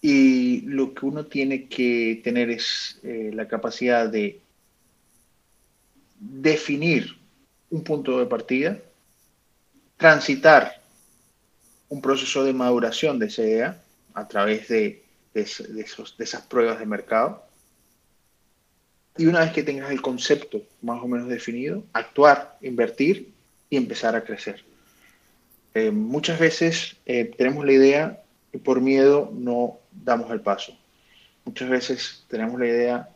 Y 0.00 0.60
lo 0.62 0.94
que 0.94 1.06
uno 1.06 1.26
tiene 1.26 1.66
que 1.66 2.20
tener 2.22 2.50
es 2.50 3.00
eh, 3.02 3.30
la 3.34 3.48
capacidad 3.48 4.08
de 4.08 4.40
definir 6.20 7.16
un 7.70 7.82
punto 7.82 8.18
de 8.18 8.26
partida, 8.26 8.78
transitar 9.96 10.80
un 11.88 12.00
proceso 12.00 12.44
de 12.44 12.52
maduración 12.52 13.18
de 13.18 13.26
esa 13.26 13.42
idea 13.42 13.82
a 14.14 14.28
través 14.28 14.68
de, 14.68 15.02
esas 15.34 16.42
pruebas 16.42 16.78
de 16.78 16.86
mercado. 16.86 17.44
Y 19.16 19.26
una 19.26 19.40
vez 19.40 19.52
que 19.52 19.62
tengas 19.62 19.90
el 19.90 20.00
concepto 20.00 20.62
más 20.82 21.02
o 21.02 21.08
menos 21.08 21.28
definido, 21.28 21.84
actuar, 21.92 22.56
invertir 22.60 23.32
y 23.68 23.76
empezar 23.76 24.14
a 24.14 24.24
crecer. 24.24 24.64
Eh, 25.74 25.90
muchas 25.90 26.38
veces 26.38 26.96
eh, 27.04 27.30
tenemos 27.36 27.64
la 27.64 27.72
idea 27.72 28.22
y 28.52 28.58
por 28.58 28.80
miedo 28.80 29.30
no 29.34 29.78
damos 29.90 30.30
el 30.30 30.40
paso. 30.40 30.76
Muchas 31.44 31.68
veces 31.68 32.24
tenemos 32.28 32.58
la 32.58 32.66
idea, 32.66 33.08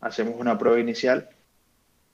hacemos 0.00 0.34
una 0.38 0.58
prueba 0.58 0.78
inicial 0.78 1.28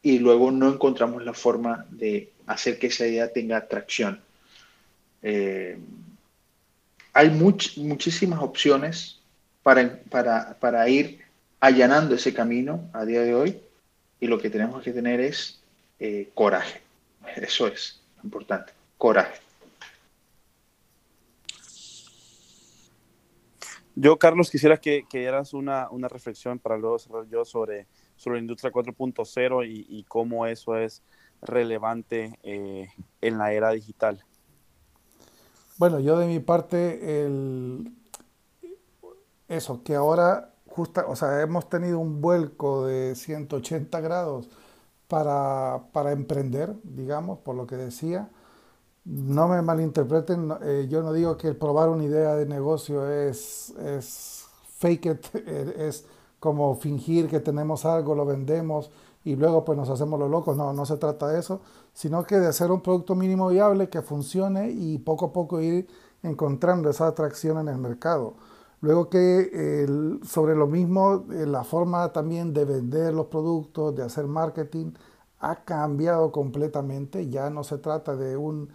y 0.02 0.18
luego 0.18 0.50
no 0.50 0.68
encontramos 0.68 1.24
la 1.24 1.32
forma 1.32 1.86
de 1.90 2.32
hacer 2.46 2.78
que 2.78 2.88
esa 2.88 3.06
idea 3.06 3.32
tenga 3.32 3.66
tracción. 3.66 4.20
Eh, 5.22 5.78
hay 7.12 7.30
muchísimas 7.30 8.40
opciones 8.42 9.20
para, 9.62 10.02
para, 10.60 10.88
ir 10.88 11.20
allanando 11.60 12.16
ese 12.16 12.34
camino 12.34 12.90
a 12.92 13.04
día 13.04 13.22
de 13.22 13.34
hoy 13.34 13.60
y 14.20 14.26
lo 14.26 14.38
que 14.38 14.50
tenemos 14.50 14.82
que 14.82 14.92
tener 14.92 15.20
es 15.20 15.60
coraje. 16.34 16.82
Eso 17.36 17.68
es 17.68 18.00
importante, 18.22 18.72
coraje. 18.98 19.43
Yo, 23.96 24.18
Carlos, 24.18 24.50
quisiera 24.50 24.78
que, 24.78 25.06
que 25.08 25.20
dieras 25.20 25.54
una, 25.54 25.88
una, 25.90 26.08
reflexión 26.08 26.58
para 26.58 26.76
luego 26.76 26.98
cerrar 26.98 27.26
yo 27.28 27.44
sobre, 27.44 27.86
sobre 28.16 28.38
la 28.38 28.42
industria 28.42 28.72
4.0 28.72 29.68
y, 29.68 29.86
y, 29.88 30.02
cómo 30.04 30.46
eso 30.46 30.76
es 30.76 31.02
relevante 31.42 32.38
eh, 32.42 32.88
en 33.20 33.38
la 33.38 33.52
era 33.52 33.70
digital. 33.70 34.24
Bueno, 35.78 36.00
yo 36.00 36.18
de 36.18 36.26
mi 36.26 36.40
parte, 36.40 37.24
el, 37.24 37.92
eso, 39.48 39.84
que 39.84 39.94
ahora, 39.94 40.54
justa, 40.66 41.06
o 41.06 41.14
sea, 41.14 41.40
hemos 41.42 41.68
tenido 41.68 42.00
un 42.00 42.20
vuelco 42.20 42.86
de 42.86 43.14
180 43.14 44.00
grados 44.00 44.48
para, 45.06 45.84
para 45.92 46.10
emprender, 46.10 46.74
digamos, 46.82 47.38
por 47.38 47.54
lo 47.54 47.68
que 47.68 47.76
decía 47.76 48.28
no 49.04 49.48
me 49.48 49.60
malinterpreten, 49.62 50.52
eh, 50.62 50.86
yo 50.88 51.02
no 51.02 51.12
digo 51.12 51.36
que 51.36 51.54
probar 51.54 51.88
una 51.90 52.04
idea 52.04 52.34
de 52.34 52.46
negocio 52.46 53.08
es, 53.10 53.70
es 53.70 54.46
fake 54.78 55.06
it, 55.06 55.34
es 55.78 56.06
como 56.40 56.74
fingir 56.76 57.28
que 57.28 57.40
tenemos 57.40 57.84
algo, 57.84 58.14
lo 58.14 58.24
vendemos 58.24 58.90
y 59.24 59.36
luego 59.36 59.64
pues 59.64 59.78
nos 59.78 59.88
hacemos 59.90 60.18
los 60.18 60.30
locos. 60.30 60.56
No, 60.56 60.72
no 60.72 60.86
se 60.86 60.96
trata 60.96 61.28
de 61.28 61.40
eso, 61.40 61.60
sino 61.92 62.24
que 62.24 62.38
de 62.38 62.48
hacer 62.48 62.70
un 62.70 62.80
producto 62.80 63.14
mínimo 63.14 63.48
viable 63.48 63.88
que 63.88 64.02
funcione 64.02 64.70
y 64.70 64.98
poco 64.98 65.26
a 65.26 65.32
poco 65.32 65.60
ir 65.60 65.86
encontrando 66.22 66.90
esa 66.90 67.06
atracción 67.06 67.58
en 67.58 67.68
el 67.68 67.78
mercado. 67.78 68.34
Luego 68.80 69.08
que 69.08 69.86
sobre 70.26 70.54
lo 70.54 70.66
mismo, 70.66 71.24
eh, 71.32 71.46
la 71.46 71.64
forma 71.64 72.12
también 72.12 72.52
de 72.52 72.66
vender 72.66 73.14
los 73.14 73.26
productos, 73.26 73.94
de 73.94 74.02
hacer 74.02 74.26
marketing, 74.26 74.92
ha 75.40 75.64
cambiado 75.64 76.30
completamente, 76.32 77.28
ya 77.30 77.48
no 77.50 77.64
se 77.64 77.78
trata 77.78 78.14
de 78.16 78.36
un 78.36 78.68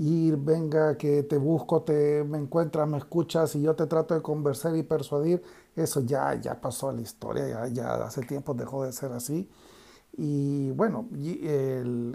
ir, 0.00 0.36
venga, 0.36 0.96
que 0.96 1.22
te 1.22 1.36
busco, 1.36 1.82
te 1.82 2.24
me 2.24 2.38
encuentras, 2.38 2.88
me 2.88 2.98
escuchas 2.98 3.54
y 3.54 3.62
yo 3.62 3.76
te 3.76 3.86
trato 3.86 4.14
de 4.14 4.22
conversar 4.22 4.76
y 4.76 4.82
persuadir, 4.82 5.42
eso 5.76 6.00
ya, 6.00 6.34
ya 6.34 6.60
pasó 6.60 6.88
a 6.88 6.92
la 6.92 7.02
historia, 7.02 7.46
ya, 7.48 7.66
ya 7.68 7.94
hace 8.04 8.22
tiempo 8.22 8.54
dejó 8.54 8.84
de 8.84 8.92
ser 8.92 9.12
así. 9.12 9.48
Y 10.16 10.70
bueno, 10.72 11.08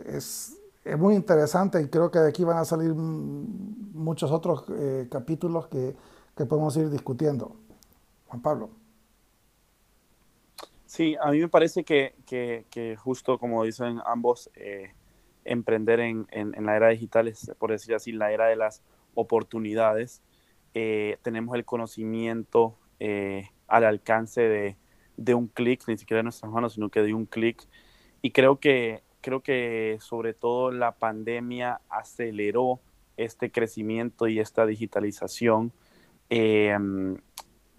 es, 0.05 0.57
es, 0.83 0.99
muy 0.99 1.15
interesante 1.15 1.81
y 1.81 1.88
creo 1.88 2.11
que 2.11 2.19
de 2.19 2.29
aquí 2.29 2.43
van 2.43 2.57
a 2.57 2.65
salir 2.65 2.93
muchos 2.93 4.31
otros 4.31 4.65
eh, 4.69 5.07
capítulos 5.09 5.67
que, 5.67 5.95
que 6.36 6.45
podemos 6.45 6.75
ir 6.77 6.89
discutiendo. 6.89 7.55
Juan 8.27 8.41
Pablo. 8.41 8.69
Sí, 10.95 11.15
a 11.21 11.31
mí 11.31 11.39
me 11.39 11.49
parece 11.49 11.83
que, 11.83 12.15
que, 12.25 12.97
justo 12.97 13.38
como 13.38 13.63
dicen 13.63 13.99
ambos, 14.05 14.49
eh, 14.55 14.93
emprender 15.45 15.99
en, 15.99 16.27
en, 16.31 16.65
la 16.65 16.75
era 16.75 16.89
digital 16.89 17.27
es, 17.27 17.51
por 17.57 17.71
decir 17.71 17.95
así, 17.95 18.11
la 18.11 18.31
era 18.31 18.47
de 18.47 18.55
las 18.55 18.83
oportunidades. 19.13 20.21
Eh, 20.73 21.17
tenemos 21.21 21.55
el 21.55 21.65
conocimiento 21.65 22.77
eh, 22.99 23.49
al 23.67 23.85
alcance 23.85 24.41
de, 24.41 24.77
de 25.17 25.33
un 25.33 25.47
clic, 25.47 25.83
ni 25.87 25.97
siquiera 25.97 26.19
de 26.19 26.23
nuestras 26.23 26.51
manos, 26.51 26.73
sino 26.73 26.89
que 26.89 27.01
de 27.01 27.13
un 27.13 27.25
clic. 27.25 27.63
Y 28.21 28.31
creo 28.31 28.59
que, 28.59 29.03
creo 29.21 29.41
que 29.41 29.97
sobre 30.01 30.33
todo 30.33 30.71
la 30.71 30.93
pandemia 30.93 31.81
aceleró 31.89 32.81
este 33.17 33.51
crecimiento 33.51 34.27
y 34.27 34.39
esta 34.39 34.65
digitalización 34.65 35.71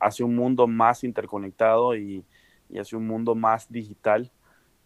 hacia 0.00 0.24
un 0.24 0.36
mundo 0.36 0.66
más 0.66 1.04
interconectado 1.04 1.96
y, 1.96 2.24
y 2.68 2.78
hacia 2.78 2.98
un 2.98 3.06
mundo 3.06 3.34
más 3.34 3.70
digital. 3.70 4.30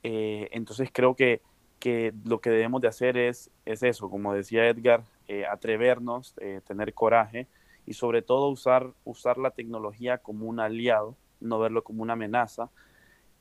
Eh, 0.02 0.48
entonces 0.52 0.90
creo 0.92 1.14
que, 1.14 1.42
que, 1.80 2.14
lo 2.24 2.40
que 2.40 2.50
debemos 2.50 2.80
de 2.80 2.88
hacer 2.88 3.16
es, 3.16 3.50
es 3.64 3.82
eso, 3.82 4.08
como 4.08 4.32
decía 4.32 4.68
Edgar, 4.68 5.02
eh, 5.26 5.44
atrevernos, 5.46 6.34
eh, 6.40 6.60
tener 6.64 6.94
coraje 6.94 7.48
y 7.86 7.94
sobre 7.94 8.22
todo 8.22 8.48
usar, 8.48 8.92
usar 9.04 9.38
la 9.38 9.50
tecnología 9.50 10.18
como 10.18 10.46
un 10.46 10.60
aliado, 10.60 11.16
no 11.40 11.58
verlo 11.58 11.82
como 11.82 12.02
una 12.02 12.12
amenaza 12.12 12.70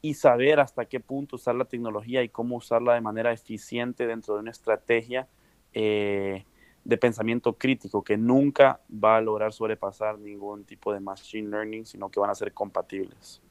y 0.02 0.16
saber 0.16 0.60
hasta 0.60 0.86
qué 0.86 1.00
punto 1.00 1.36
usar 1.36 1.56
la 1.56 1.66
tecnología 1.66 2.24
y 2.24 2.30
cómo 2.30 2.56
usarla 2.56 2.96
de 2.96 3.02
manera 3.02 3.32
eficiente 3.34 4.08
dentro 4.08 4.34
de 4.34 4.40
una 4.40 4.52
estrategia 4.52 5.28
de 5.72 6.98
pensamiento 6.98 7.54
crítico 7.54 8.04
que 8.04 8.18
nunca 8.18 8.80
va 8.92 9.18
a 9.18 9.22
lograr 9.22 9.54
sobrepasar 9.54 10.18
ningún 10.18 10.64
tipo 10.64 10.94
de 10.94 11.00
machine 11.00 11.50
learning, 11.50 11.86
sino 11.86 12.10
que 12.10 12.20
van 12.20 12.30
a 12.30 12.36
ser 12.36 12.54
compatibles. 12.54 13.42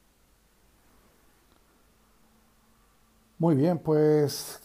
Muy 3.39 3.55
bien, 3.55 3.79
pues 3.79 4.61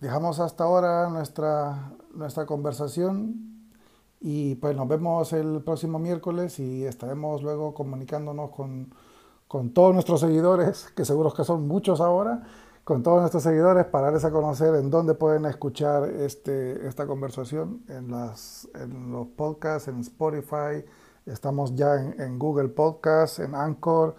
dejamos 0.00 0.40
hasta 0.40 0.64
ahora 0.64 1.08
nuestra, 1.08 1.92
nuestra 2.14 2.46
conversación 2.46 3.56
y 4.20 4.56
pues 4.56 4.76
nos 4.76 4.88
vemos 4.88 5.32
el 5.32 5.62
próximo 5.62 5.98
miércoles 5.98 6.58
y 6.58 6.84
estaremos 6.84 7.42
luego 7.42 7.74
comunicándonos 7.74 8.50
con, 8.50 8.92
con 9.48 9.72
todos 9.72 9.94
nuestros 9.94 10.20
seguidores, 10.20 10.90
que 10.96 11.04
seguro 11.04 11.32
que 11.32 11.44
son 11.44 11.66
muchos 11.68 12.00
ahora, 12.00 12.42
con 12.84 13.02
todos 13.02 13.20
nuestros 13.20 13.42
seguidores 13.42 13.84
para 13.86 14.06
darles 14.06 14.24
a 14.24 14.30
conocer 14.30 14.74
en 14.76 14.90
dónde 14.90 15.14
pueden 15.14 15.44
escuchar 15.46 16.04
este, 16.08 16.86
esta 16.86 17.06
conversación, 17.06 17.82
en, 17.88 18.10
las, 18.10 18.68
en 18.74 19.10
los 19.12 19.26
podcasts, 19.28 19.88
en 19.88 20.00
Spotify, 20.00 20.84
estamos 21.26 21.74
ya 21.74 21.94
en, 21.96 22.38
Google 22.38 22.68
Podcasts, 22.68 23.40
en 23.40 23.54
Anchor 23.54 24.14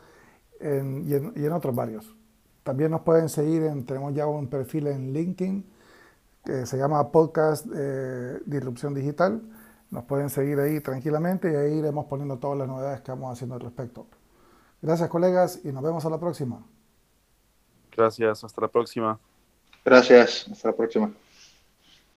y, 0.60 0.66
en, 1.14 1.34
y 1.36 1.46
en 1.46 1.52
otros 1.54 1.74
varios. 1.74 2.17
También 2.68 2.92
nos 2.92 3.00
pueden 3.00 3.30
seguir, 3.30 3.64
en, 3.64 3.86
tenemos 3.86 4.14
ya 4.14 4.28
un 4.28 4.50
perfil 4.50 4.88
en 4.88 5.14
LinkedIn 5.14 5.66
que 6.44 6.66
se 6.66 6.78
llama 6.78 7.14
Podcast 7.14 7.66
eh, 7.74 8.42
Disrupción 8.46 8.94
Digital. 8.94 9.42
Nos 9.90 10.04
pueden 10.04 10.30
seguir 10.30 10.60
ahí 10.60 10.82
tranquilamente 10.82 11.50
y 11.50 11.56
ahí 11.56 11.78
iremos 11.78 12.08
poniendo 12.08 12.40
todas 12.40 12.58
las 12.58 12.68
novedades 12.68 13.00
que 13.00 13.12
vamos 13.12 13.32
haciendo 13.32 13.56
al 13.56 13.62
respecto. 13.62 14.06
Gracias 14.82 15.08
colegas 15.08 15.62
y 15.64 15.72
nos 15.72 15.82
vemos 15.82 16.06
a 16.06 16.10
la 16.10 16.20
próxima. 16.20 16.62
Gracias, 17.96 18.44
hasta 18.44 18.60
la 18.60 18.68
próxima. 18.68 19.18
Gracias, 19.86 20.50
hasta 20.52 20.68
la 20.68 20.76
próxima. 20.76 21.14